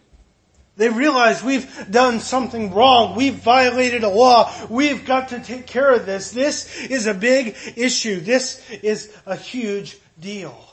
They 0.79 0.89
realized 0.89 1.45
we've 1.45 1.91
done 1.91 2.21
something 2.21 2.73
wrong. 2.73 3.17
We've 3.17 3.35
violated 3.35 4.03
a 4.03 4.09
law. 4.09 4.51
We've 4.71 5.05
got 5.05 5.29
to 5.29 5.41
take 5.41 5.67
care 5.67 5.93
of 5.93 6.07
this. 6.07 6.31
This 6.31 6.75
is 6.87 7.07
a 7.07 7.13
big 7.13 7.55
issue. 7.77 8.21
This 8.21 8.63
is 8.71 9.15
a 9.27 9.37
huge 9.37 9.99
deal. 10.19 10.70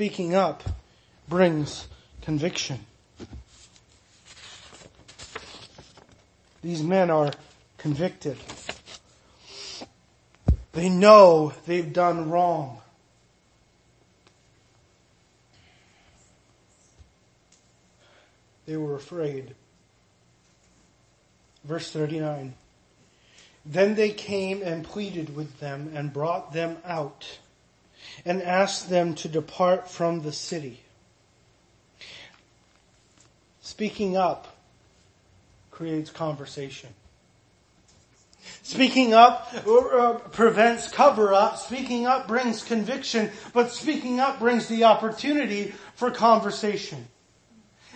Speaking 0.00 0.34
up 0.34 0.62
brings 1.28 1.86
conviction. 2.22 2.78
These 6.62 6.82
men 6.82 7.10
are 7.10 7.30
convicted. 7.76 8.38
They 10.72 10.88
know 10.88 11.52
they've 11.66 11.92
done 11.92 12.30
wrong. 12.30 12.80
They 18.64 18.78
were 18.78 18.96
afraid. 18.96 19.54
Verse 21.64 21.92
39. 21.92 22.54
Then 23.66 23.96
they 23.96 24.12
came 24.12 24.62
and 24.62 24.82
pleaded 24.82 25.36
with 25.36 25.60
them 25.60 25.92
and 25.94 26.10
brought 26.10 26.54
them 26.54 26.78
out 26.86 27.38
and 28.24 28.42
asked 28.42 28.90
them 28.90 29.14
to 29.16 29.28
depart 29.28 29.88
from 29.90 30.22
the 30.22 30.32
city. 30.32 30.80
Speaking 33.60 34.16
up 34.16 34.56
creates 35.70 36.10
conversation. 36.10 36.90
Speaking 38.62 39.14
up 39.14 39.52
uh, 39.66 40.14
prevents 40.32 40.90
cover 40.90 41.32
up. 41.32 41.58
Speaking 41.58 42.06
up 42.06 42.28
brings 42.28 42.62
conviction, 42.62 43.30
but 43.52 43.70
speaking 43.70 44.20
up 44.20 44.38
brings 44.38 44.68
the 44.68 44.84
opportunity 44.84 45.74
for 45.94 46.10
conversation. 46.10 47.06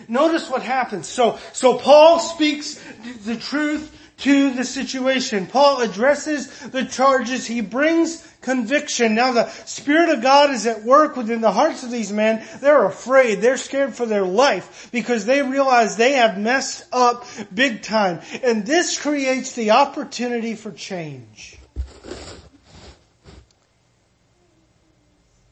Notice 0.07 0.49
what 0.49 0.61
happens. 0.61 1.07
So, 1.07 1.39
so 1.53 1.77
Paul 1.77 2.19
speaks 2.19 2.83
the 3.23 3.37
truth 3.37 3.95
to 4.17 4.51
the 4.51 4.63
situation. 4.63 5.47
Paul 5.47 5.81
addresses 5.81 6.59
the 6.59 6.85
charges. 6.85 7.45
He 7.45 7.61
brings 7.61 8.25
conviction. 8.45 9.15
Now 9.15 9.33
the 9.33 9.49
Spirit 9.65 10.09
of 10.09 10.21
God 10.21 10.51
is 10.51 10.65
at 10.65 10.83
work 10.83 11.17
within 11.17 11.41
the 11.41 11.51
hearts 11.51 11.83
of 11.83 11.91
these 11.91 12.11
men. 12.11 12.45
They're 12.61 12.85
afraid. 12.85 13.41
They're 13.41 13.57
scared 13.57 13.95
for 13.95 14.05
their 14.05 14.23
life 14.23 14.89
because 14.91 15.25
they 15.25 15.41
realize 15.41 15.97
they 15.97 16.13
have 16.13 16.37
messed 16.37 16.85
up 16.93 17.25
big 17.53 17.81
time. 17.81 18.21
And 18.43 18.65
this 18.65 18.97
creates 18.97 19.53
the 19.53 19.71
opportunity 19.71 20.55
for 20.55 20.71
change. 20.71 21.57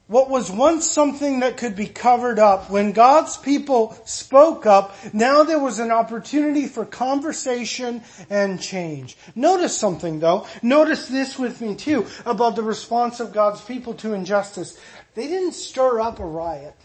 What 0.07 0.29
was 0.29 0.51
once 0.51 0.89
something 0.89 1.39
that 1.39 1.57
could 1.57 1.75
be 1.75 1.87
covered 1.87 2.37
up, 2.37 2.69
when 2.69 2.91
God's 2.91 3.37
people 3.37 3.97
spoke 4.05 4.65
up, 4.65 4.95
now 5.13 5.43
there 5.43 5.59
was 5.59 5.79
an 5.79 5.91
opportunity 5.91 6.67
for 6.67 6.85
conversation 6.85 8.03
and 8.29 8.61
change. 8.61 9.17
Notice 9.33 9.77
something 9.77 10.19
though. 10.19 10.45
Notice 10.61 11.07
this 11.07 11.39
with 11.39 11.61
me 11.61 11.75
too 11.75 12.05
about 12.25 12.55
the 12.55 12.63
response 12.63 13.21
of 13.21 13.33
God's 13.33 13.61
people 13.61 13.93
to 13.95 14.13
injustice. 14.13 14.77
They 15.15 15.27
didn't 15.27 15.53
stir 15.53 16.01
up 16.01 16.19
a 16.19 16.25
riot. 16.25 16.75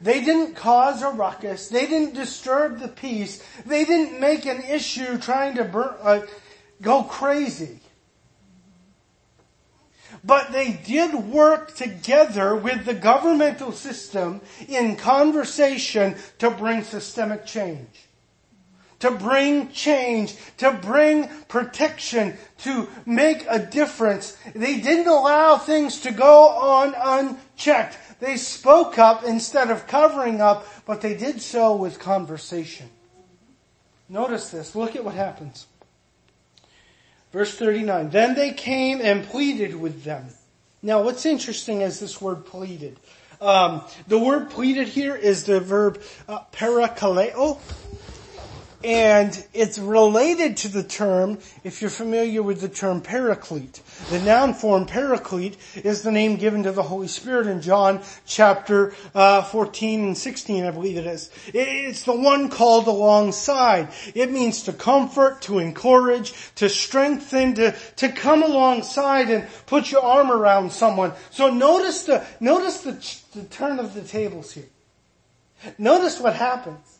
They 0.00 0.22
didn't 0.22 0.56
cause 0.56 1.00
a 1.02 1.10
ruckus. 1.10 1.68
They 1.68 1.86
didn't 1.86 2.14
disturb 2.14 2.80
the 2.80 2.88
peace. 2.88 3.42
They 3.64 3.84
didn't 3.84 4.20
make 4.20 4.44
an 4.44 4.62
issue 4.62 5.16
trying 5.18 5.54
to 5.56 5.64
burn, 5.64 5.94
uh, 6.02 6.20
go 6.82 7.02
crazy. 7.04 7.80
But 10.24 10.52
they 10.52 10.72
did 10.72 11.14
work 11.14 11.74
together 11.74 12.54
with 12.56 12.84
the 12.84 12.94
governmental 12.94 13.72
system 13.72 14.40
in 14.68 14.96
conversation 14.96 16.16
to 16.38 16.50
bring 16.50 16.82
systemic 16.82 17.46
change. 17.46 17.88
To 19.00 19.10
bring 19.10 19.70
change, 19.72 20.36
to 20.56 20.72
bring 20.72 21.28
protection, 21.48 22.38
to 22.58 22.88
make 23.04 23.44
a 23.48 23.58
difference. 23.58 24.36
They 24.54 24.80
didn't 24.80 25.06
allow 25.06 25.58
things 25.58 26.00
to 26.00 26.10
go 26.10 26.48
on 26.48 26.94
unchecked. 26.96 27.98
They 28.20 28.38
spoke 28.38 28.98
up 28.98 29.24
instead 29.24 29.70
of 29.70 29.86
covering 29.86 30.40
up, 30.40 30.66
but 30.86 31.02
they 31.02 31.14
did 31.14 31.42
so 31.42 31.76
with 31.76 31.98
conversation. 31.98 32.88
Notice 34.08 34.50
this. 34.50 34.74
Look 34.74 34.96
at 34.96 35.04
what 35.04 35.14
happens. 35.14 35.66
Verse 37.36 37.54
39. 37.54 38.08
Then 38.08 38.34
they 38.34 38.52
came 38.52 39.02
and 39.02 39.22
pleaded 39.22 39.74
with 39.74 40.04
them. 40.04 40.24
Now 40.80 41.02
what's 41.02 41.26
interesting 41.26 41.82
is 41.82 42.00
this 42.00 42.18
word 42.18 42.46
pleaded. 42.46 42.98
Um, 43.42 43.82
the 44.08 44.18
word 44.18 44.48
pleaded 44.48 44.88
here 44.88 45.14
is 45.14 45.44
the 45.44 45.60
verb 45.60 46.00
uh, 46.30 46.38
parakaleo 46.50 47.60
and 48.86 49.44
it's 49.52 49.80
related 49.80 50.56
to 50.58 50.68
the 50.68 50.84
term, 50.84 51.38
if 51.64 51.80
you're 51.80 51.90
familiar 51.90 52.40
with 52.40 52.60
the 52.60 52.68
term 52.68 53.00
paraclete. 53.00 53.82
The 54.10 54.20
noun 54.20 54.54
form 54.54 54.86
paraclete 54.86 55.56
is 55.74 56.02
the 56.02 56.12
name 56.12 56.36
given 56.36 56.62
to 56.62 56.70
the 56.70 56.84
Holy 56.84 57.08
Spirit 57.08 57.48
in 57.48 57.60
John 57.60 58.00
chapter 58.26 58.94
uh, 59.12 59.42
14 59.42 60.04
and 60.04 60.16
16, 60.16 60.64
I 60.64 60.70
believe 60.70 60.98
it 60.98 61.06
is. 61.06 61.30
It's 61.48 62.04
the 62.04 62.14
one 62.14 62.48
called 62.48 62.86
alongside. 62.86 63.88
It 64.14 64.30
means 64.30 64.62
to 64.62 64.72
comfort, 64.72 65.42
to 65.42 65.58
encourage, 65.58 66.32
to 66.54 66.68
strengthen, 66.68 67.56
to, 67.56 67.74
to 67.96 68.08
come 68.12 68.44
alongside 68.44 69.30
and 69.30 69.48
put 69.66 69.90
your 69.90 70.02
arm 70.02 70.30
around 70.30 70.70
someone. 70.70 71.12
So 71.30 71.52
notice 71.52 72.04
the, 72.04 72.24
notice 72.38 72.82
the, 72.82 72.92
the 73.36 73.48
turn 73.48 73.80
of 73.80 73.94
the 73.94 74.02
tables 74.02 74.52
here. 74.52 74.68
Notice 75.76 76.20
what 76.20 76.36
happens. 76.36 76.96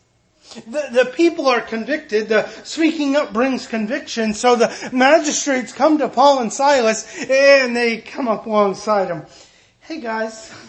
The, 0.53 0.89
the 0.91 1.11
people 1.13 1.47
are 1.47 1.61
convicted. 1.61 2.29
The 2.29 2.47
speaking 2.63 3.15
up 3.15 3.33
brings 3.33 3.67
conviction. 3.67 4.33
So 4.33 4.55
the 4.55 4.89
magistrates 4.93 5.73
come 5.73 5.97
to 5.97 6.09
Paul 6.09 6.39
and 6.39 6.51
Silas 6.51 7.05
and 7.29 7.75
they 7.75 7.97
come 7.97 8.27
up 8.27 8.45
alongside 8.45 9.09
them. 9.09 9.25
Hey 9.79 9.99
guys. 9.99 10.53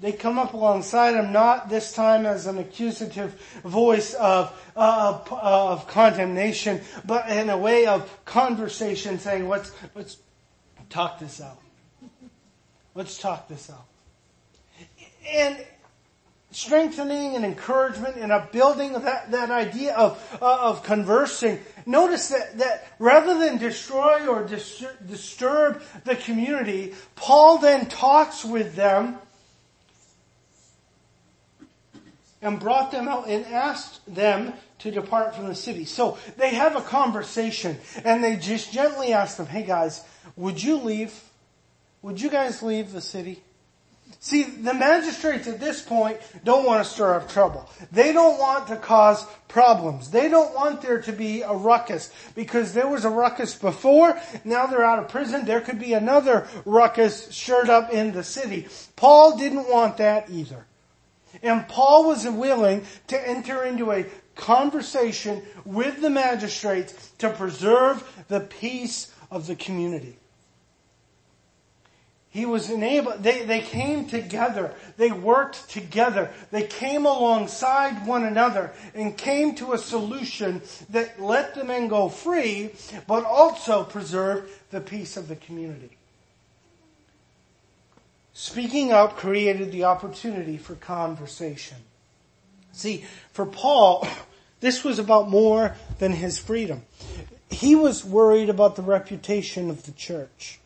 They 0.00 0.12
come 0.12 0.38
up 0.38 0.54
alongside 0.54 1.14
him, 1.14 1.32
not 1.32 1.68
this 1.68 1.92
time 1.92 2.24
as 2.24 2.46
an 2.46 2.58
accusative 2.58 3.34
voice 3.64 4.14
of, 4.14 4.56
uh, 4.76 5.18
of 5.28 5.88
condemnation, 5.88 6.82
but 7.04 7.28
in 7.28 7.50
a 7.50 7.58
way 7.58 7.86
of 7.86 8.24
conversation 8.24 9.18
saying, 9.18 9.48
let's, 9.48 9.72
let's 9.96 10.18
talk 10.88 11.18
this 11.18 11.40
out. 11.40 11.58
Let's 12.94 13.18
talk 13.18 13.48
this 13.48 13.70
out. 13.70 13.86
And 15.28 15.66
strengthening 16.58 17.36
and 17.36 17.44
encouragement 17.44 18.16
and 18.16 18.32
a 18.32 18.48
building 18.50 18.96
of 18.96 19.04
that, 19.04 19.30
that 19.30 19.48
idea 19.48 19.94
of, 19.94 20.38
uh, 20.42 20.58
of 20.60 20.82
conversing. 20.82 21.60
Notice 21.86 22.30
that, 22.30 22.58
that 22.58 22.84
rather 22.98 23.38
than 23.38 23.58
destroy 23.58 24.26
or 24.26 24.42
dis- 24.42 24.84
disturb 25.06 25.80
the 26.04 26.16
community, 26.16 26.94
Paul 27.14 27.58
then 27.58 27.86
talks 27.86 28.44
with 28.44 28.74
them 28.74 29.18
and 32.42 32.58
brought 32.58 32.90
them 32.90 33.06
out 33.06 33.28
and 33.28 33.46
asked 33.46 34.00
them 34.12 34.52
to 34.80 34.90
depart 34.90 35.36
from 35.36 35.46
the 35.46 35.54
city. 35.54 35.84
So 35.84 36.18
they 36.38 36.50
have 36.50 36.74
a 36.74 36.80
conversation 36.80 37.78
and 38.04 38.22
they 38.22 38.34
just 38.34 38.72
gently 38.72 39.12
ask 39.12 39.36
them, 39.36 39.46
hey 39.46 39.62
guys, 39.62 40.04
would 40.34 40.60
you 40.60 40.78
leave? 40.78 41.14
Would 42.02 42.20
you 42.20 42.30
guys 42.30 42.64
leave 42.64 42.90
the 42.90 43.00
city? 43.00 43.44
See, 44.20 44.42
the 44.42 44.74
magistrates 44.74 45.46
at 45.46 45.60
this 45.60 45.80
point 45.80 46.18
don't 46.44 46.66
want 46.66 46.84
to 46.84 46.90
stir 46.90 47.14
up 47.14 47.28
trouble. 47.28 47.70
They 47.92 48.12
don't 48.12 48.38
want 48.38 48.66
to 48.68 48.76
cause 48.76 49.24
problems. 49.46 50.10
They 50.10 50.28
don't 50.28 50.54
want 50.54 50.82
there 50.82 51.00
to 51.02 51.12
be 51.12 51.42
a 51.42 51.52
ruckus 51.52 52.12
because 52.34 52.74
there 52.74 52.88
was 52.88 53.04
a 53.04 53.10
ruckus 53.10 53.54
before. 53.54 54.20
Now 54.44 54.66
they're 54.66 54.84
out 54.84 54.98
of 54.98 55.08
prison. 55.08 55.44
There 55.44 55.60
could 55.60 55.78
be 55.78 55.92
another 55.92 56.48
ruckus 56.64 57.34
stirred 57.34 57.70
up 57.70 57.90
in 57.92 58.12
the 58.12 58.24
city. 58.24 58.66
Paul 58.96 59.38
didn't 59.38 59.70
want 59.70 59.98
that 59.98 60.28
either. 60.30 60.66
And 61.42 61.68
Paul 61.68 62.08
was 62.08 62.26
willing 62.26 62.84
to 63.06 63.28
enter 63.28 63.62
into 63.62 63.92
a 63.92 64.06
conversation 64.34 65.42
with 65.64 66.00
the 66.00 66.10
magistrates 66.10 67.12
to 67.18 67.30
preserve 67.30 68.24
the 68.28 68.40
peace 68.40 69.12
of 69.30 69.46
the 69.46 69.56
community. 69.56 70.18
He 72.30 72.44
was 72.44 72.68
enabled, 72.68 73.22
they, 73.22 73.44
they 73.44 73.60
came 73.60 74.06
together. 74.06 74.74
They 74.98 75.10
worked 75.10 75.70
together. 75.70 76.30
They 76.50 76.64
came 76.64 77.06
alongside 77.06 78.06
one 78.06 78.24
another 78.24 78.72
and 78.94 79.16
came 79.16 79.54
to 79.56 79.72
a 79.72 79.78
solution 79.78 80.60
that 80.90 81.20
let 81.20 81.54
the 81.54 81.64
men 81.64 81.88
go 81.88 82.10
free, 82.10 82.70
but 83.06 83.24
also 83.24 83.82
preserved 83.82 84.50
the 84.70 84.80
peace 84.80 85.16
of 85.16 85.28
the 85.28 85.36
community. 85.36 85.96
Speaking 88.34 88.92
up 88.92 89.16
created 89.16 89.72
the 89.72 89.84
opportunity 89.84 90.58
for 90.58 90.74
conversation. 90.74 91.78
See, 92.72 93.04
for 93.32 93.46
Paul, 93.46 94.06
this 94.60 94.84
was 94.84 94.98
about 94.98 95.30
more 95.30 95.76
than 95.98 96.12
his 96.12 96.38
freedom. 96.38 96.82
He 97.50 97.74
was 97.74 98.04
worried 98.04 98.50
about 98.50 98.76
the 98.76 98.82
reputation 98.82 99.70
of 99.70 99.84
the 99.84 99.92
church. 99.92 100.60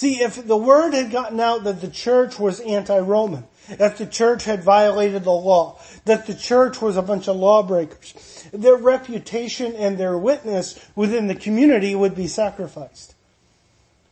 See, 0.00 0.22
if 0.22 0.46
the 0.46 0.56
word 0.56 0.94
had 0.94 1.10
gotten 1.10 1.38
out 1.40 1.64
that 1.64 1.82
the 1.82 1.90
church 1.90 2.38
was 2.38 2.58
anti-Roman, 2.60 3.44
that 3.68 3.98
the 3.98 4.06
church 4.06 4.44
had 4.44 4.64
violated 4.64 5.24
the 5.24 5.30
law, 5.30 5.78
that 6.06 6.26
the 6.26 6.32
church 6.32 6.80
was 6.80 6.96
a 6.96 7.02
bunch 7.02 7.28
of 7.28 7.36
lawbreakers, 7.36 8.48
their 8.50 8.76
reputation 8.76 9.74
and 9.74 9.98
their 9.98 10.16
witness 10.16 10.82
within 10.96 11.26
the 11.26 11.34
community 11.34 11.94
would 11.94 12.14
be 12.14 12.28
sacrificed. 12.28 13.14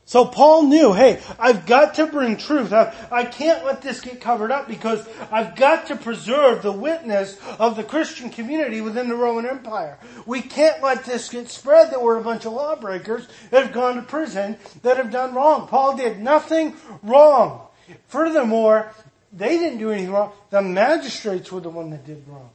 So 0.09 0.25
Paul 0.25 0.63
knew, 0.63 0.95
hey, 0.95 1.21
I've 1.39 1.67
got 1.67 1.97
to 1.97 2.07
bring 2.07 2.39
truth. 2.39 2.73
I, 2.73 2.95
I, 3.13 3.27
can't 3.27 3.67
let 3.67 3.83
this 3.83 4.01
get 4.01 4.23
covered 4.23 4.51
up 4.51 4.67
because 4.67 5.07
I've 5.31 5.55
got 5.55 5.89
to 5.89 5.97
preserve 5.97 6.63
the 6.63 6.73
witness 6.73 7.39
of 7.59 7.77
the 7.77 7.85
Christian 7.85 8.31
community 8.31 8.81
within 8.81 9.11
the 9.11 9.15
Roman 9.15 9.45
Empire. 9.45 9.99
We 10.25 10.41
can't 10.41 10.83
let 10.83 11.05
this 11.05 11.29
get 11.29 11.51
spread 11.51 11.91
that 11.91 12.01
we're 12.01 12.17
a 12.17 12.23
bunch 12.25 12.47
of 12.47 12.55
lawbreakers 12.55 13.29
that 13.51 13.65
have 13.65 13.75
gone 13.75 13.97
to 13.97 14.03
prison 14.03 14.57
that 14.81 14.97
have 14.97 15.11
done 15.11 15.35
wrong. 15.35 15.69
Paul 15.69 15.99
did 15.99 16.19
nothing 16.21 16.75
wrong. 17.03 17.67
Furthermore, 18.07 18.91
they 19.35 19.59
didn't 19.59 19.79
do 19.79 19.91
anything 19.91 20.13
wrong. 20.13 20.33
The 20.49 20.63
magistrates 20.63 21.53
were 21.53 21.61
the 21.61 21.69
one 21.69 21.91
that 21.91 22.07
did 22.07 22.27
wrong. 22.27 22.49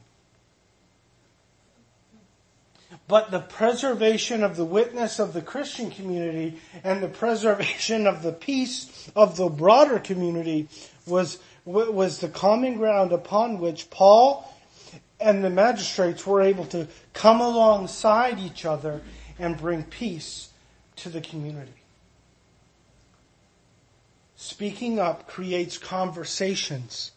But 3.06 3.30
the 3.30 3.40
preservation 3.40 4.42
of 4.42 4.56
the 4.56 4.64
witness 4.64 5.18
of 5.18 5.32
the 5.32 5.42
Christian 5.42 5.90
community 5.90 6.58
and 6.82 7.02
the 7.02 7.08
preservation 7.08 8.06
of 8.06 8.22
the 8.22 8.32
peace 8.32 9.10
of 9.14 9.36
the 9.36 9.48
broader 9.48 9.98
community 9.98 10.68
was, 11.06 11.38
was 11.64 12.18
the 12.18 12.28
common 12.28 12.76
ground 12.76 13.12
upon 13.12 13.58
which 13.58 13.90
Paul 13.90 14.50
and 15.20 15.44
the 15.44 15.50
magistrates 15.50 16.26
were 16.26 16.42
able 16.42 16.64
to 16.66 16.88
come 17.12 17.40
alongside 17.40 18.38
each 18.38 18.64
other 18.64 19.02
and 19.38 19.56
bring 19.56 19.82
peace 19.84 20.50
to 20.96 21.08
the 21.08 21.20
community. 21.20 21.72
Speaking 24.36 24.98
up 24.98 25.26
creates 25.26 25.78
conversations 25.78 27.12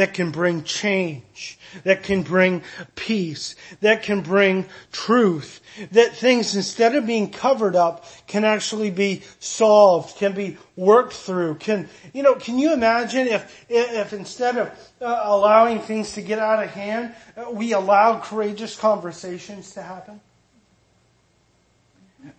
that 0.00 0.14
can 0.14 0.30
bring 0.30 0.64
change, 0.64 1.58
that 1.84 2.02
can 2.02 2.22
bring 2.22 2.62
peace, 2.94 3.54
that 3.82 4.02
can 4.02 4.22
bring 4.22 4.64
truth, 4.92 5.60
that 5.92 6.16
things 6.16 6.56
instead 6.56 6.94
of 6.94 7.06
being 7.06 7.30
covered 7.30 7.76
up 7.76 8.06
can 8.26 8.42
actually 8.42 8.90
be 8.90 9.20
solved, 9.40 10.16
can 10.16 10.32
be 10.32 10.56
worked 10.74 11.12
through, 11.12 11.54
can, 11.56 11.86
you 12.14 12.22
know, 12.22 12.34
can 12.34 12.58
you 12.58 12.72
imagine 12.72 13.28
if, 13.28 13.66
if 13.68 14.14
instead 14.14 14.56
of 14.56 14.68
uh, 15.02 15.20
allowing 15.24 15.80
things 15.80 16.12
to 16.14 16.22
get 16.22 16.38
out 16.38 16.64
of 16.64 16.70
hand, 16.70 17.14
uh, 17.36 17.50
we 17.50 17.74
allowed 17.74 18.22
courageous 18.22 18.78
conversations 18.78 19.72
to 19.72 19.82
happen? 19.82 20.18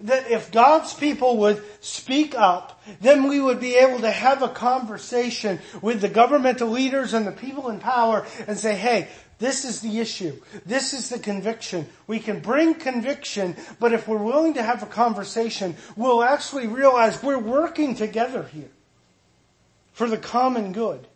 That 0.02 0.30
if 0.30 0.52
God's 0.52 0.94
people 0.94 1.38
would 1.38 1.64
speak 1.80 2.36
up, 2.36 2.82
then 3.02 3.28
we 3.28 3.40
would 3.40 3.60
be 3.60 3.76
able 3.76 4.00
to 4.00 4.12
have 4.12 4.42
a 4.42 4.50
conversation 4.50 5.60
with 5.82 6.02
the 6.02 6.10
governmental 6.10 6.70
leaders 6.70 7.14
and 7.14 7.26
the 7.26 7.32
people 7.32 7.70
in 7.70 7.80
power 7.80 8.26
and 8.48 8.58
say, 8.58 8.76
hey, 8.76 9.08
this 9.40 9.66
is 9.66 9.82
the 9.82 10.00
issue. 10.00 10.40
This 10.68 10.94
is 10.94 11.10
the 11.10 11.18
conviction. 11.18 11.88
We 12.06 12.20
can 12.20 12.42
bring 12.42 12.76
conviction, 12.76 13.56
but 13.80 13.92
if 13.92 14.08
we're 14.08 14.18
willing 14.18 14.54
to 14.54 14.64
have 14.64 14.84
a 14.84 14.88
conversation, 14.88 15.76
we'll 15.96 16.24
actually 16.24 16.68
realize 16.68 17.24
we're 17.24 17.40
working 17.40 17.96
together 17.96 18.44
here 18.44 18.70
for 19.94 20.08
the 20.08 20.18
common 20.18 20.74
good. 20.74 21.08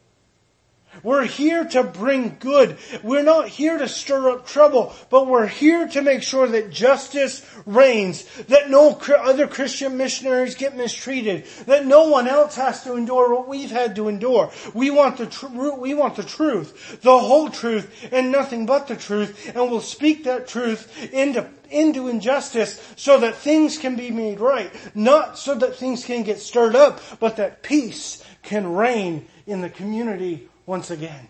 We're 1.03 1.25
here 1.25 1.65
to 1.65 1.83
bring 1.83 2.37
good. 2.39 2.77
We're 3.03 3.23
not 3.23 3.47
here 3.47 3.77
to 3.77 3.87
stir 3.87 4.29
up 4.29 4.47
trouble, 4.47 4.93
but 5.09 5.27
we're 5.27 5.47
here 5.47 5.87
to 5.89 6.01
make 6.01 6.23
sure 6.23 6.47
that 6.47 6.71
justice 6.71 7.45
reigns, 7.65 8.23
that 8.47 8.69
no 8.69 8.99
other 9.17 9.47
Christian 9.47 9.97
missionaries 9.97 10.55
get 10.55 10.75
mistreated, 10.75 11.45
that 11.65 11.85
no 11.85 12.09
one 12.09 12.27
else 12.27 12.55
has 12.55 12.83
to 12.83 12.95
endure 12.95 13.33
what 13.33 13.47
we've 13.47 13.71
had 13.71 13.95
to 13.97 14.07
endure. 14.07 14.51
We 14.73 14.89
want 14.89 15.17
the 15.17 15.27
tr- 15.27 15.47
we 15.47 15.93
want 15.93 16.15
the 16.15 16.23
truth, 16.23 17.01
the 17.01 17.19
whole 17.19 17.49
truth, 17.49 18.07
and 18.11 18.31
nothing 18.31 18.65
but 18.65 18.87
the 18.87 18.95
truth, 18.95 19.47
and 19.47 19.69
we'll 19.69 19.81
speak 19.81 20.23
that 20.23 20.47
truth 20.47 21.13
into 21.13 21.49
into 21.69 22.07
injustice 22.07 22.81
so 22.95 23.19
that 23.19 23.35
things 23.35 23.77
can 23.77 23.95
be 23.95 24.11
made 24.11 24.39
right, 24.39 24.71
not 24.95 25.37
so 25.37 25.55
that 25.55 25.75
things 25.75 26.05
can 26.05 26.23
get 26.23 26.39
stirred 26.39 26.75
up, 26.75 27.01
but 27.19 27.35
that 27.37 27.63
peace 27.63 28.23
can 28.43 28.73
reign 28.73 29.25
in 29.47 29.61
the 29.61 29.69
community 29.69 30.47
once 30.65 30.91
again. 30.91 31.27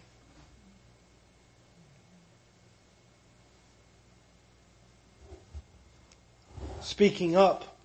Speaking 6.82 7.36
up 7.36 7.78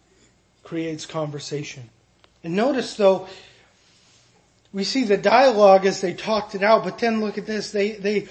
creates 0.63 1.07
conversation. 1.07 1.89
And 2.45 2.55
notice 2.55 2.95
though, 2.95 3.29
we 4.73 4.85
see 4.85 5.05
the 5.05 5.17
dialogue 5.17 5.85
as 5.87 6.01
they 6.01 6.15
talked 6.15 6.55
it 6.55 6.63
out, 6.63 6.85
but 6.85 6.99
then 6.99 7.21
look 7.21 7.39
at 7.39 7.47
this, 7.47 7.73
they, 7.73 7.93
they, 7.93 8.29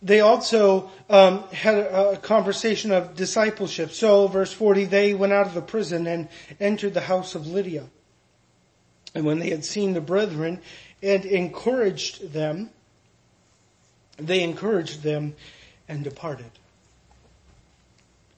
they 0.00 0.20
also 0.20 0.90
um, 1.10 1.44
had 1.48 1.74
a, 1.74 2.10
a, 2.10 2.16
conversation 2.16 2.92
of 2.92 3.14
discipleship. 3.14 3.90
So, 3.90 4.26
verse 4.26 4.52
40, 4.52 4.86
they 4.86 5.14
went 5.14 5.32
out 5.32 5.46
of 5.46 5.54
the 5.54 5.60
prison 5.60 6.06
and 6.06 6.28
entered 6.58 6.94
the 6.94 7.02
house 7.02 7.34
of 7.34 7.46
Lydia. 7.46 7.84
And 9.14 9.26
when 9.26 9.38
they 9.38 9.50
had 9.50 9.64
seen 9.64 9.92
the 9.92 10.00
brethren 10.00 10.60
and 11.02 11.24
encouraged 11.24 12.32
them. 12.32 12.70
They 14.16 14.42
encouraged 14.42 15.02
them 15.02 15.34
and 15.88 16.04
departed. 16.04 16.50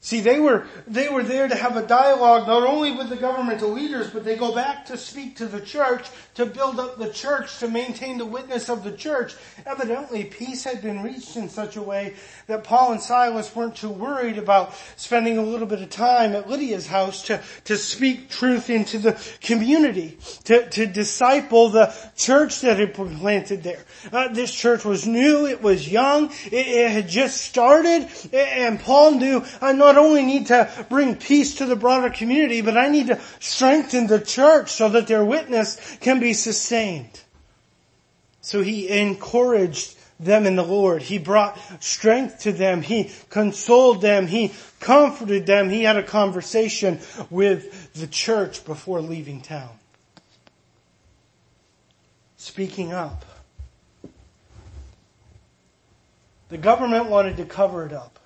See, 0.04 0.20
they 0.20 0.38
were, 0.38 0.66
they 0.86 1.08
were 1.08 1.22
there 1.22 1.48
to 1.48 1.54
have 1.54 1.78
a 1.78 1.86
dialogue 1.86 2.46
not 2.46 2.62
only 2.62 2.92
with 2.92 3.08
the 3.08 3.16
governmental 3.16 3.70
leaders, 3.70 4.10
but 4.10 4.22
they 4.22 4.36
go 4.36 4.54
back 4.54 4.84
to 4.86 4.98
speak 4.98 5.36
to 5.36 5.46
the 5.46 5.62
church, 5.62 6.06
to 6.34 6.44
build 6.44 6.78
up 6.78 6.98
the 6.98 7.08
church, 7.08 7.58
to 7.60 7.68
maintain 7.68 8.18
the 8.18 8.26
witness 8.26 8.68
of 8.68 8.84
the 8.84 8.92
church. 8.92 9.34
Evidently, 9.64 10.24
peace 10.24 10.62
had 10.62 10.82
been 10.82 11.02
reached 11.02 11.38
in 11.38 11.48
such 11.48 11.76
a 11.76 11.82
way 11.82 12.16
that 12.48 12.64
Paul 12.64 12.92
and 12.92 13.00
Silas 13.00 13.56
weren't 13.56 13.76
too 13.76 13.88
worried 13.88 14.36
about 14.36 14.74
spending 14.96 15.38
a 15.38 15.42
little 15.42 15.66
bit 15.66 15.80
of 15.80 15.88
time 15.88 16.34
at 16.34 16.50
Lydia's 16.50 16.86
house 16.86 17.22
to, 17.22 17.40
to 17.64 17.78
speak 17.78 18.28
truth 18.28 18.68
into 18.68 18.98
the 18.98 19.18
community, 19.40 20.18
to, 20.44 20.68
to 20.68 20.84
disciple 20.84 21.70
the 21.70 21.94
church 22.14 22.60
that 22.60 22.78
had 22.78 22.92
been 22.92 23.16
planted 23.16 23.62
there. 23.62 23.82
Uh, 24.12 24.28
this 24.28 24.54
church 24.54 24.84
was 24.84 25.06
new, 25.06 25.46
it 25.46 25.62
was 25.62 25.90
young, 25.90 26.30
it, 26.52 26.52
it 26.52 26.90
had 26.90 27.08
just 27.08 27.40
started, 27.40 28.06
and 28.34 28.78
Paul 28.80 29.12
knew, 29.12 29.42
I'm 29.62 29.78
not 29.78 29.93
not 29.94 30.04
only 30.04 30.24
need 30.24 30.46
to 30.48 30.68
bring 30.88 31.16
peace 31.16 31.56
to 31.56 31.66
the 31.66 31.76
broader 31.76 32.10
community, 32.10 32.60
but 32.60 32.76
I 32.76 32.88
need 32.88 33.08
to 33.08 33.20
strengthen 33.40 34.06
the 34.06 34.20
church 34.20 34.70
so 34.70 34.88
that 34.90 35.06
their 35.06 35.24
witness 35.24 35.96
can 36.00 36.20
be 36.20 36.32
sustained. 36.32 37.20
So 38.40 38.62
he 38.62 38.88
encouraged 38.88 39.96
them 40.18 40.46
in 40.46 40.56
the 40.56 40.64
Lord. 40.64 41.02
He 41.02 41.18
brought 41.18 41.58
strength 41.82 42.40
to 42.40 42.52
them. 42.52 42.82
He 42.82 43.10
consoled 43.30 44.00
them. 44.00 44.26
He 44.26 44.52
comforted 44.80 45.46
them. 45.46 45.70
He 45.70 45.84
had 45.84 45.96
a 45.96 46.02
conversation 46.02 47.00
with 47.30 47.92
the 47.94 48.06
church 48.06 48.64
before 48.64 49.00
leaving 49.00 49.40
town. 49.40 49.70
Speaking 52.36 52.92
up. 52.92 53.24
The 56.48 56.58
government 56.58 57.06
wanted 57.06 57.38
to 57.38 57.44
cover 57.44 57.86
it 57.86 57.92
up. 57.92 58.18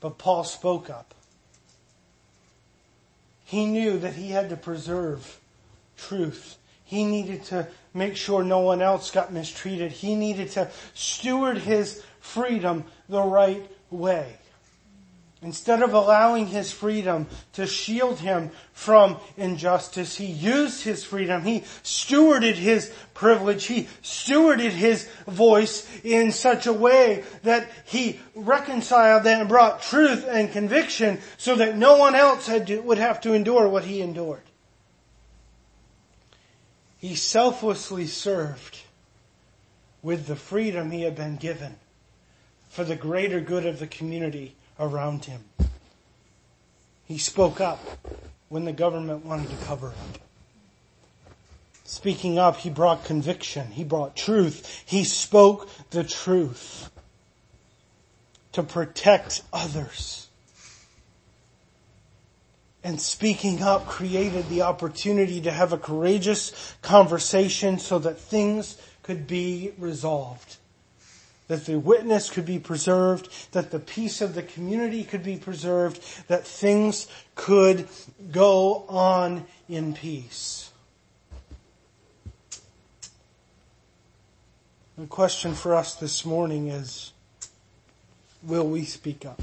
But 0.00 0.18
Paul 0.18 0.44
spoke 0.44 0.90
up. 0.90 1.14
He 3.44 3.66
knew 3.66 3.98
that 3.98 4.14
he 4.14 4.30
had 4.30 4.48
to 4.50 4.56
preserve 4.56 5.40
truth. 5.96 6.56
He 6.84 7.04
needed 7.04 7.44
to 7.46 7.68
make 7.92 8.16
sure 8.16 8.42
no 8.42 8.60
one 8.60 8.80
else 8.80 9.10
got 9.10 9.32
mistreated. 9.32 9.92
He 9.92 10.14
needed 10.14 10.50
to 10.52 10.70
steward 10.94 11.58
his 11.58 12.02
freedom 12.20 12.84
the 13.08 13.22
right 13.22 13.70
way. 13.90 14.39
Instead 15.42 15.82
of 15.82 15.94
allowing 15.94 16.48
his 16.48 16.70
freedom 16.70 17.26
to 17.54 17.66
shield 17.66 18.18
him 18.18 18.50
from 18.74 19.16
injustice, 19.38 20.16
he 20.16 20.26
used 20.26 20.84
his 20.84 21.02
freedom. 21.02 21.42
He 21.42 21.64
stewarded 21.82 22.56
his 22.56 22.92
privilege. 23.14 23.64
He 23.64 23.88
stewarded 24.02 24.72
his 24.72 25.08
voice 25.26 25.88
in 26.04 26.30
such 26.32 26.66
a 26.66 26.74
way 26.74 27.24
that 27.42 27.70
he 27.86 28.20
reconciled 28.34 29.26
and 29.26 29.48
brought 29.48 29.80
truth 29.80 30.26
and 30.28 30.52
conviction 30.52 31.20
so 31.38 31.56
that 31.56 31.74
no 31.74 31.96
one 31.96 32.14
else 32.14 32.44
to, 32.44 32.80
would 32.80 32.98
have 32.98 33.22
to 33.22 33.32
endure 33.32 33.66
what 33.66 33.84
he 33.84 34.02
endured. 34.02 34.42
He 36.98 37.14
selflessly 37.14 38.06
served 38.06 38.78
with 40.02 40.26
the 40.26 40.36
freedom 40.36 40.90
he 40.90 41.00
had 41.00 41.16
been 41.16 41.36
given 41.36 41.76
for 42.68 42.84
the 42.84 42.94
greater 42.94 43.40
good 43.40 43.64
of 43.64 43.78
the 43.78 43.86
community 43.86 44.54
around 44.80 45.26
him. 45.26 45.44
He 47.04 47.18
spoke 47.18 47.60
up 47.60 47.80
when 48.48 48.64
the 48.64 48.72
government 48.72 49.24
wanted 49.24 49.50
to 49.50 49.64
cover 49.66 49.88
up. 49.88 50.18
Speaking 51.84 52.38
up, 52.38 52.56
he 52.56 52.70
brought 52.70 53.04
conviction. 53.04 53.72
He 53.72 53.84
brought 53.84 54.16
truth. 54.16 54.84
He 54.86 55.04
spoke 55.04 55.68
the 55.90 56.04
truth 56.04 56.88
to 58.52 58.62
protect 58.62 59.42
others. 59.52 60.28
And 62.82 63.00
speaking 63.00 63.62
up 63.62 63.86
created 63.86 64.48
the 64.48 64.62
opportunity 64.62 65.40
to 65.42 65.50
have 65.50 65.72
a 65.72 65.78
courageous 65.78 66.74
conversation 66.80 67.78
so 67.78 67.98
that 67.98 68.18
things 68.18 68.80
could 69.02 69.26
be 69.26 69.72
resolved 69.76 70.56
that 71.50 71.66
the 71.66 71.80
witness 71.80 72.30
could 72.30 72.46
be 72.46 72.60
preserved, 72.60 73.28
that 73.50 73.72
the 73.72 73.80
peace 73.80 74.20
of 74.20 74.36
the 74.36 74.42
community 74.42 75.02
could 75.02 75.24
be 75.24 75.36
preserved, 75.36 76.00
that 76.28 76.46
things 76.46 77.08
could 77.34 77.88
go 78.30 78.84
on 78.88 79.44
in 79.68 79.92
peace. 79.92 80.70
The 84.96 85.06
question 85.06 85.54
for 85.54 85.74
us 85.74 85.96
this 85.96 86.24
morning 86.24 86.68
is, 86.68 87.12
will 88.44 88.68
we 88.68 88.84
speak 88.84 89.26
up? 89.26 89.42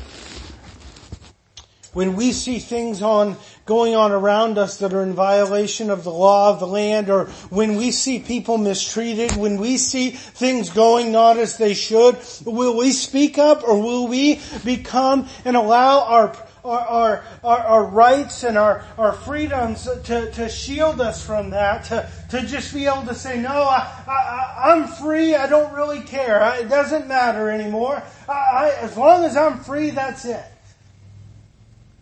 When 1.97 2.15
we 2.15 2.31
see 2.31 2.59
things 2.59 3.01
on 3.01 3.37
going 3.65 3.95
on 3.95 4.11
around 4.11 4.59
us 4.59 4.77
that 4.77 4.93
are 4.93 5.01
in 5.01 5.13
violation 5.13 5.89
of 5.89 6.03
the 6.03 6.11
law 6.11 6.51
of 6.51 6.59
the 6.59 6.67
land 6.67 7.09
or 7.09 7.25
when 7.49 7.75
we 7.75 7.89
see 7.89 8.19
people 8.19 8.59
mistreated, 8.59 9.35
when 9.35 9.59
we 9.59 9.77
see 9.77 10.11
things 10.11 10.69
going 10.69 11.11
not 11.11 11.37
as 11.37 11.57
they 11.57 11.73
should, 11.73 12.15
will 12.45 12.77
we 12.77 12.91
speak 12.91 13.39
up 13.39 13.63
or 13.63 13.81
will 13.81 14.07
we 14.07 14.39
become 14.63 15.27
and 15.43 15.57
allow 15.57 16.03
our 16.03 16.37
our, 16.63 17.23
our, 17.43 17.57
our, 17.59 17.85
rights 17.85 18.43
and 18.43 18.57
our, 18.57 18.85
our 18.97 19.13
freedoms 19.13 19.87
to, 20.03 20.29
to 20.33 20.49
shield 20.49 20.99
us 20.99 21.25
from 21.25 21.51
that, 21.51 21.85
to, 21.85 22.09
to 22.29 22.45
just 22.45 22.73
be 22.73 22.85
able 22.85 23.05
to 23.05 23.15
say, 23.15 23.39
no, 23.39 23.49
I, 23.49 23.89
I, 24.05 24.73
I'm 24.73 24.85
free, 24.85 25.33
I 25.33 25.47
don't 25.47 25.73
really 25.73 26.01
care, 26.01 26.59
it 26.59 26.67
doesn't 26.67 27.07
matter 27.07 27.49
anymore. 27.49 28.03
I, 28.27 28.33
I, 28.33 28.77
as 28.81 28.97
long 28.97 29.23
as 29.23 29.37
I'm 29.37 29.59
free, 29.59 29.91
that's 29.91 30.25
it. 30.25 30.43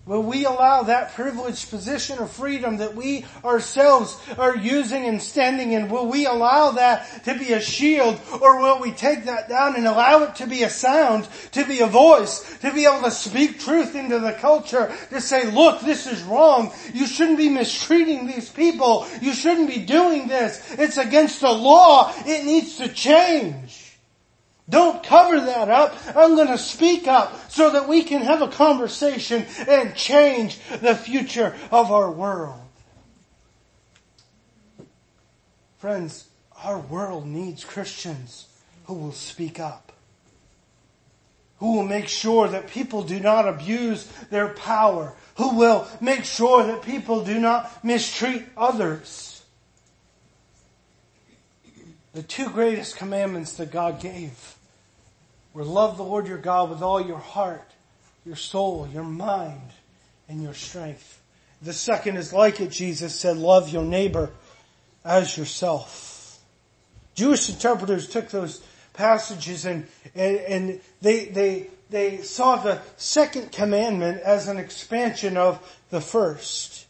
Will 0.06 0.22
we 0.22 0.46
allow 0.46 0.84
that 0.84 1.16
privileged 1.16 1.72
position 1.72 2.20
of 2.20 2.30
freedom 2.30 2.78
that 2.78 2.96
we 2.96 3.26
ourselves 3.44 4.16
are 4.38 4.56
using 4.56 5.06
and 5.06 5.20
standing 5.20 5.72
in, 5.72 5.90
will 5.90 6.06
we 6.08 6.28
allow 6.28 6.72
that 6.72 7.24
to 7.24 7.36
be 7.36 7.54
a 7.54 7.60
shield 7.60 8.22
or 8.40 8.62
will 8.62 8.80
we 8.80 8.92
take 8.92 9.26
that 9.26 9.50
down 9.50 9.76
and 9.76 9.88
allow 9.88 10.22
it 10.22 10.36
to 10.36 10.46
be 10.46 10.62
a 10.62 10.70
sound, 10.70 11.28
to 11.54 11.66
be 11.66 11.80
a 11.80 11.88
voice, 11.88 12.56
to 12.60 12.72
be 12.72 12.86
able 12.86 13.02
to 13.02 13.10
speak 13.10 13.60
truth 13.60 13.96
into 13.96 14.20
the 14.20 14.34
culture, 14.34 14.96
to 15.10 15.20
say, 15.20 15.50
look, 15.50 15.82
this 15.82 16.06
is 16.06 16.22
wrong. 16.22 16.72
You 16.94 17.08
shouldn't 17.08 17.40
be 17.40 17.50
mistreating 17.50 18.28
these 18.28 18.50
people. 18.50 19.08
You 19.22 19.34
shouldn't 19.34 19.70
be 19.70 19.80
doing 19.80 20.28
this. 20.28 20.62
It's 20.78 20.98
against 20.98 21.42
the 21.42 21.52
law. 21.52 22.14
It 22.28 22.46
needs 22.46 22.78
to 22.78 22.90
change. 22.90 23.85
Don't 24.68 25.04
cover 25.04 25.40
that 25.40 25.70
up. 25.70 25.96
I'm 26.16 26.36
going 26.36 26.48
to 26.48 26.58
speak 26.58 27.08
up 27.08 27.52
so 27.52 27.72
that 27.72 27.88
we 27.88 28.04
can 28.04 28.22
have 28.22 28.42
a 28.42 28.48
conversation 28.48 29.46
and 29.68 29.96
change 29.96 30.60
the 30.82 30.96
future 30.96 31.56
of 31.72 31.92
our 31.92 32.10
world. 32.10 32.60
Friends, 35.78 36.28
our 36.64 36.80
world 36.80 37.28
needs 37.28 37.64
Christians 37.64 38.48
who 38.86 38.96
will 38.96 39.12
speak 39.12 39.60
up. 39.60 39.92
Who 41.60 41.76
will 41.76 41.84
make 41.84 42.08
sure 42.08 42.48
that 42.48 42.68
people 42.68 43.04
do 43.04 43.20
not 43.20 43.48
abuse 43.48 44.06
their 44.32 44.50
power. 44.50 45.14
Who 45.38 45.56
will 45.56 45.88
make 46.02 46.26
sure 46.26 46.66
that 46.66 46.82
people 46.82 47.24
do 47.24 47.40
not 47.40 47.84
mistreat 47.84 48.46
others. 48.58 49.35
The 52.16 52.24
two 52.24 52.50
greatest 52.50 52.96
commandments 52.96 53.58
that 53.58 53.72
God 53.72 54.00
gave 54.00 54.56
were 55.54 55.66
love 55.66 55.98
the 55.98 56.04
Lord 56.04 56.28
your 56.28 56.38
God 56.38 56.70
with 56.70 56.82
all 56.82 57.06
your 57.06 57.18
heart, 57.18 57.70
your 58.26 58.38
soul, 58.38 58.88
your 58.94 59.04
mind, 59.04 59.72
and 60.30 60.42
your 60.42 60.54
strength. 60.54 61.22
The 61.62 61.74
second 61.74 62.16
is 62.16 62.32
like 62.32 62.62
it, 62.62 62.72
Jesus 62.72 63.20
said, 63.20 63.36
love 63.36 63.68
your 63.68 63.84
neighbor 63.84 64.32
as 65.04 65.38
yourself. 65.38 66.40
Jewish 67.16 67.50
interpreters 67.50 68.08
took 68.08 68.30
those 68.30 68.64
passages 68.94 69.66
and, 69.66 69.86
and, 70.16 70.38
and 70.38 70.82
they, 71.02 71.26
they, 71.26 71.68
they 71.90 72.22
saw 72.22 72.56
the 72.56 72.80
second 72.96 73.52
commandment 73.52 74.22
as 74.22 74.48
an 74.48 74.56
expansion 74.56 75.36
of 75.36 75.60
the 75.90 76.00
first 76.00 76.85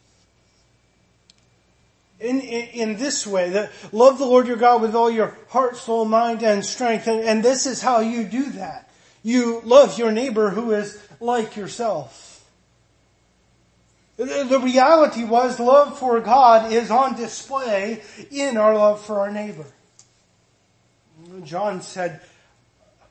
in, 2.19 2.39
in, 2.39 2.89
in, 2.89 2.97
this 2.97 3.27
way, 3.27 3.49
that 3.51 3.71
love 3.91 4.17
the 4.17 4.25
Lord 4.25 4.47
your 4.47 4.57
God 4.57 4.81
with 4.81 4.95
all 4.95 5.11
your 5.11 5.37
heart, 5.49 5.75
soul, 5.75 6.05
mind, 6.05 6.43
and 6.43 6.63
strength. 6.63 7.07
And, 7.07 7.21
and 7.21 7.43
this 7.43 7.65
is 7.65 7.81
how 7.81 7.99
you 7.99 8.23
do 8.23 8.51
that. 8.51 8.89
You 9.23 9.61
love 9.65 9.97
your 9.97 10.11
neighbor 10.11 10.49
who 10.49 10.71
is 10.71 11.01
like 11.19 11.55
yourself. 11.55 12.45
The, 14.17 14.45
the 14.47 14.59
reality 14.59 15.25
was 15.25 15.59
love 15.59 15.99
for 15.99 16.21
God 16.21 16.71
is 16.71 16.89
on 16.89 17.17
display 17.17 18.01
in 18.31 18.55
our 18.55 18.75
love 18.75 19.03
for 19.05 19.19
our 19.19 19.31
neighbor. 19.31 19.65
John 21.43 21.81
said, 21.81 22.21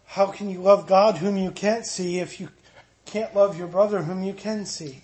how 0.07 0.29
can 0.29 0.49
you 0.49 0.61
love 0.61 0.87
God 0.87 1.17
whom 1.19 1.37
you 1.37 1.51
can't 1.51 1.85
see 1.85 2.21
if 2.21 2.41
you 2.41 2.49
can't 3.05 3.35
love 3.35 3.59
your 3.59 3.67
brother 3.67 4.03
whom 4.03 4.23
you 4.23 4.33
can 4.33 4.65
see? 4.65 5.03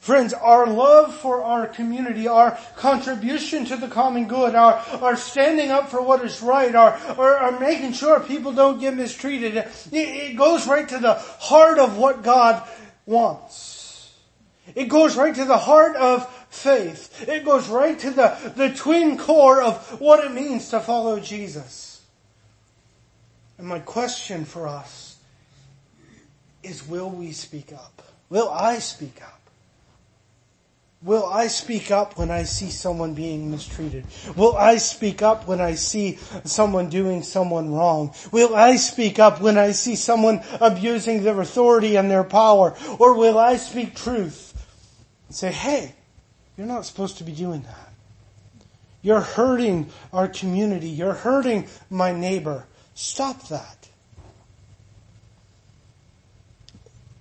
Friends, 0.00 0.32
our 0.32 0.66
love 0.66 1.14
for 1.14 1.44
our 1.44 1.66
community, 1.66 2.26
our 2.26 2.58
contribution 2.76 3.66
to 3.66 3.76
the 3.76 3.86
common 3.86 4.26
good, 4.26 4.54
our, 4.54 4.82
our 5.02 5.14
standing 5.14 5.70
up 5.70 5.90
for 5.90 6.00
what 6.00 6.24
is 6.24 6.40
right, 6.40 6.74
our, 6.74 6.92
our, 7.18 7.36
our 7.36 7.60
making 7.60 7.92
sure 7.92 8.18
people 8.18 8.50
don't 8.50 8.80
get 8.80 8.96
mistreated, 8.96 9.58
it, 9.58 9.68
it 9.92 10.36
goes 10.38 10.66
right 10.66 10.88
to 10.88 10.98
the 10.98 11.14
heart 11.14 11.78
of 11.78 11.98
what 11.98 12.22
God 12.22 12.66
wants. 13.04 14.16
It 14.74 14.88
goes 14.88 15.16
right 15.16 15.34
to 15.34 15.44
the 15.44 15.58
heart 15.58 15.96
of 15.96 16.26
faith. 16.48 17.28
It 17.28 17.44
goes 17.44 17.68
right 17.68 17.98
to 17.98 18.10
the, 18.10 18.52
the 18.56 18.70
twin 18.70 19.18
core 19.18 19.60
of 19.60 20.00
what 20.00 20.24
it 20.24 20.32
means 20.32 20.70
to 20.70 20.80
follow 20.80 21.20
Jesus. 21.20 22.02
And 23.58 23.66
my 23.66 23.80
question 23.80 24.46
for 24.46 24.66
us 24.66 25.18
is 26.62 26.88
will 26.88 27.10
we 27.10 27.32
speak 27.32 27.70
up? 27.74 28.02
Will 28.30 28.48
I 28.48 28.78
speak 28.78 29.20
up? 29.22 29.39
Will 31.02 31.24
I 31.24 31.46
speak 31.46 31.90
up 31.90 32.18
when 32.18 32.30
I 32.30 32.42
see 32.42 32.68
someone 32.68 33.14
being 33.14 33.50
mistreated? 33.50 34.04
Will 34.36 34.54
I 34.54 34.76
speak 34.76 35.22
up 35.22 35.48
when 35.48 35.58
I 35.58 35.74
see 35.74 36.18
someone 36.44 36.90
doing 36.90 37.22
someone 37.22 37.72
wrong? 37.72 38.12
Will 38.32 38.54
I 38.54 38.76
speak 38.76 39.18
up 39.18 39.40
when 39.40 39.56
I 39.56 39.72
see 39.72 39.96
someone 39.96 40.42
abusing 40.60 41.22
their 41.22 41.40
authority 41.40 41.96
and 41.96 42.10
their 42.10 42.24
power? 42.24 42.76
Or 42.98 43.14
will 43.14 43.38
I 43.38 43.56
speak 43.56 43.94
truth 43.94 44.52
and 45.28 45.34
say, 45.34 45.50
hey, 45.50 45.94
you're 46.58 46.66
not 46.66 46.84
supposed 46.84 47.16
to 47.18 47.24
be 47.24 47.32
doing 47.32 47.62
that. 47.62 47.92
You're 49.00 49.20
hurting 49.20 49.88
our 50.12 50.28
community. 50.28 50.90
You're 50.90 51.14
hurting 51.14 51.66
my 51.88 52.12
neighbor. 52.12 52.66
Stop 52.94 53.48
that. 53.48 53.88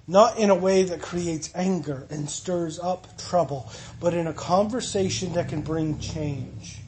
Not 0.10 0.40
in 0.40 0.50
a 0.50 0.56
way 0.56 0.82
that 0.82 1.04
creates 1.04 1.52
anger 1.54 2.08
and 2.10 2.28
stirs 2.28 2.80
up 2.80 3.20
trouble, 3.20 3.72
but 4.00 4.16
in 4.16 4.26
a 4.26 4.34
conversation 4.34 5.34
that 5.34 5.50
can 5.50 5.62
bring 5.62 6.00
change. 6.00 6.80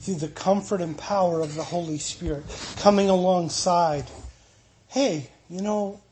Through 0.00 0.16
the 0.16 0.28
comfort 0.28 0.82
and 0.82 0.96
power 0.98 1.40
of 1.40 1.54
the 1.54 1.62
Holy 1.62 1.96
Spirit 1.96 2.44
coming 2.76 3.08
alongside. 3.08 4.04
Hey, 4.88 5.30
you 5.48 5.62
know, 5.62 6.02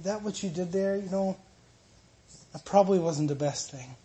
that 0.00 0.20
what 0.20 0.42
you 0.42 0.50
did 0.50 0.70
there, 0.70 0.96
you 0.96 1.08
know, 1.08 1.34
that 2.52 2.66
probably 2.66 2.98
wasn't 2.98 3.28
the 3.28 3.34
best 3.34 3.70
thing. 3.70 3.96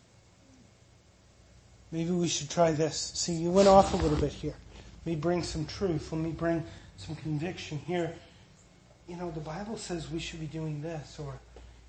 Maybe 1.91 2.11
we 2.11 2.29
should 2.29 2.49
try 2.49 2.71
this. 2.71 3.11
See, 3.15 3.33
you 3.33 3.51
went 3.51 3.67
off 3.67 3.93
a 3.93 3.97
little 3.97 4.17
bit 4.17 4.31
here. 4.31 4.55
Let 5.05 5.05
me 5.05 5.15
bring 5.17 5.43
some 5.43 5.65
truth. 5.65 6.09
Let 6.13 6.21
me 6.21 6.31
bring 6.31 6.63
some 6.95 7.17
conviction 7.17 7.79
here 7.79 8.13
you 9.07 9.17
know, 9.17 9.31
the 9.31 9.39
Bible 9.39 9.77
says 9.77 10.09
we 10.09 10.19
should 10.19 10.39
be 10.39 10.45
doing 10.45 10.81
this, 10.81 11.17
or 11.19 11.33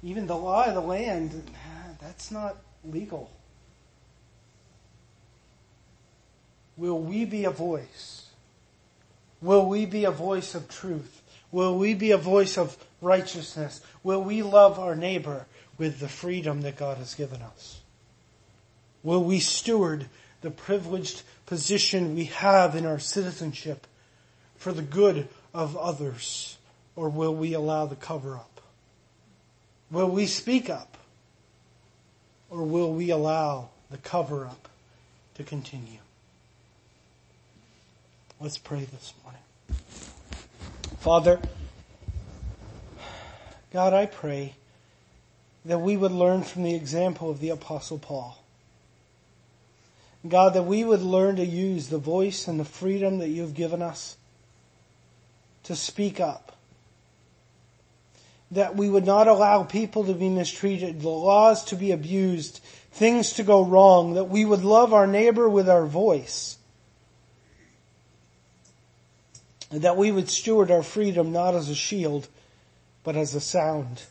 even 0.03 0.27
the 0.27 0.37
law 0.37 0.65
of 0.65 0.75
the 0.75 0.81
land, 0.81 1.43
that's 2.01 2.31
not 2.31 2.57
legal. 2.85 3.31
Will 6.77 6.99
we 6.99 7.25
be 7.25 7.45
a 7.45 7.51
voice? 7.51 8.27
Will 9.41 9.67
we 9.67 9.87
be 9.87 10.05
a 10.05 10.11
voice 10.11 10.55
of 10.55 10.69
truth? 10.69 11.23
Will 11.53 11.79
we 11.79 11.95
be 11.95 12.11
a 12.11 12.19
voice 12.19 12.59
of 12.59 12.77
righteousness? 13.01 13.81
Will 14.03 14.23
we 14.23 14.43
love 14.43 14.79
our 14.79 14.97
neighbor 14.97 15.47
with 15.79 16.01
the 16.01 16.09
freedom 16.09 16.63
that 16.63 16.77
God 16.77 16.99
has 16.99 17.15
given 17.15 17.41
us? 17.43 17.81
Will 19.03 19.23
we 19.23 19.39
steward 19.39 20.07
the 20.41 20.51
privileged 20.51 21.23
position 21.47 22.17
we 22.17 22.25
have 22.25 22.75
in 22.75 22.87
our 22.87 22.99
citizenship 22.99 23.87
for 24.57 24.73
the 24.73 24.83
good 24.83 25.29
of 25.53 25.77
others? 25.77 26.57
Or 26.97 27.09
will 27.09 27.35
we 27.35 27.55
allow 27.55 27.87
the 27.87 27.97
cover 27.97 28.35
up? 28.35 28.61
Will 29.91 30.11
we 30.11 30.27
speak 30.27 30.71
up? 30.71 30.97
Or 32.51 32.63
will 32.63 32.93
we 32.93 33.11
allow 33.11 33.71
the 33.91 33.99
cover 33.99 34.47
up 34.47 34.69
to 35.35 35.43
continue? 35.43 35.99
Let's 38.41 38.59
pray 38.59 38.85
this 38.85 39.13
morning. 39.23 39.41
Father, 40.99 41.41
God, 43.73 43.93
I 43.93 44.07
pray 44.07 44.55
that 45.65 45.81
we 45.81 45.97
would 45.97 46.13
learn 46.13 46.43
from 46.43 46.63
the 46.63 46.75
example 46.75 47.31
of 47.31 47.41
the 47.41 47.51
apostle 47.51 47.99
Paul. 47.99 48.43
God, 50.27 50.55
that 50.55 50.63
we 50.63 50.85
would 50.85 51.03
learn 51.03 51.37
to 51.37 51.45
use 51.45 51.89
the 51.89 51.99
voice 51.99 52.49
and 52.49 52.59
the 52.59 52.65
freedom 52.65 53.19
that 53.19 53.29
you've 53.29 53.55
given 53.55 53.83
us 53.83 54.17
to 55.65 55.77
speak 55.77 56.21
up 56.21 56.54
that 58.55 58.77
we 58.77 58.89
would 58.89 59.05
not 59.05 59.29
allow 59.29 59.65
people 59.65 60.05
to 60.05 60.15
be 60.15 60.29
mistreated, 60.29 61.01
the 61.01 61.09
laws 61.09 61.65
to 61.67 61.77
be 61.77 61.93
abused, 61.93 62.61
things 62.93 63.35
to 63.35 63.43
go 63.43 63.65
wrong, 63.65 64.15
that 64.15 64.25
we 64.25 64.45
would 64.45 64.63
love 64.63 64.93
our 64.93 65.07
neighbor 65.07 65.49
with 65.49 65.69
our 65.69 65.87
voice. 65.87 66.57
And 69.71 69.83
that 69.83 69.97
we 69.97 70.13
would 70.13 70.31
steward 70.31 70.71
our 70.71 70.85
freedom 70.85 71.33
not 71.33 71.55
as 71.55 71.69
a 71.69 71.75
shield, 71.75 72.29
but 73.03 73.17
as 73.17 73.35
a 73.35 73.41
sound. 73.41 74.03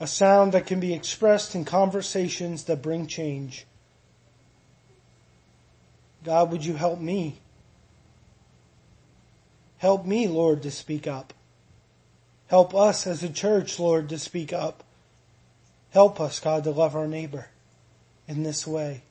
A 0.00 0.06
sound 0.06 0.52
that 0.52 0.66
can 0.66 0.80
be 0.80 0.94
expressed 0.94 1.54
in 1.54 1.64
conversations 1.64 2.64
that 2.64 2.82
bring 2.82 3.06
change. 3.06 3.66
God, 6.24 6.50
would 6.50 6.64
you 6.64 6.74
help 6.74 6.98
me? 6.98 7.38
Help 9.76 10.06
me, 10.06 10.26
Lord, 10.26 10.62
to 10.62 10.70
speak 10.70 11.06
up. 11.06 11.34
Help 12.48 12.74
us 12.74 13.06
as 13.06 13.22
a 13.22 13.28
church, 13.28 13.78
Lord, 13.78 14.08
to 14.10 14.18
speak 14.18 14.52
up. 14.52 14.84
Help 15.90 16.20
us, 16.20 16.40
God, 16.40 16.64
to 16.64 16.70
love 16.70 16.94
our 16.96 17.06
neighbor 17.06 17.48
in 18.26 18.42
this 18.42 18.66
way. 18.66 19.02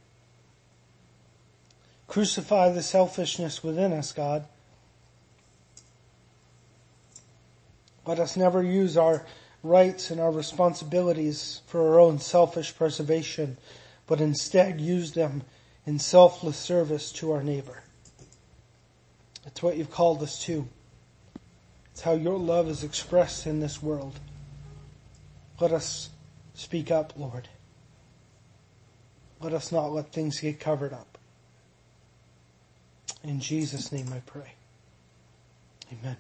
Crucify 2.08 2.72
the 2.72 2.84
selfishness 2.84 3.64
within 3.64 3.92
us, 3.94 4.12
God. 4.12 4.46
Let 8.06 8.20
us 8.20 8.36
never 8.36 8.62
use 8.62 8.98
our 8.98 9.26
rights 9.64 10.12
and 10.12 10.20
our 10.20 10.32
responsibilities 10.32 11.62
for 11.68 11.82
our 11.90 12.00
own 12.00 12.20
selfish 12.20 12.76
preservation, 12.76 13.58
but 14.08 14.20
instead 14.20 14.82
use 14.82 15.14
them 15.14 15.44
in 15.86 16.00
selfless 16.00 16.58
service 16.58 17.12
to 17.14 17.32
our 17.32 17.44
neighbor. 17.44 17.84
It's 19.46 19.64
what 19.64 19.78
you've 19.78 19.92
called 19.92 20.22
us 20.22 20.42
to. 20.44 20.68
It's 21.94 22.02
how 22.02 22.14
your 22.14 22.40
love 22.40 22.68
is 22.68 22.84
expressed 22.84 23.46
in 23.46 23.60
this 23.60 23.82
world. 23.82 24.20
Let 25.60 25.72
us 25.72 26.10
speak 26.56 26.90
up, 26.90 27.14
Lord. 27.16 27.48
Let 29.40 29.54
us 29.54 29.72
not 29.72 29.92
let 29.94 30.12
things 30.12 30.40
get 30.40 30.60
covered 30.60 30.92
up. 30.92 31.20
In 33.24 33.40
Jesus' 33.40 33.92
name 33.92 34.08
I 34.12 34.20
pray. 34.26 34.54
Amen. 35.92 36.18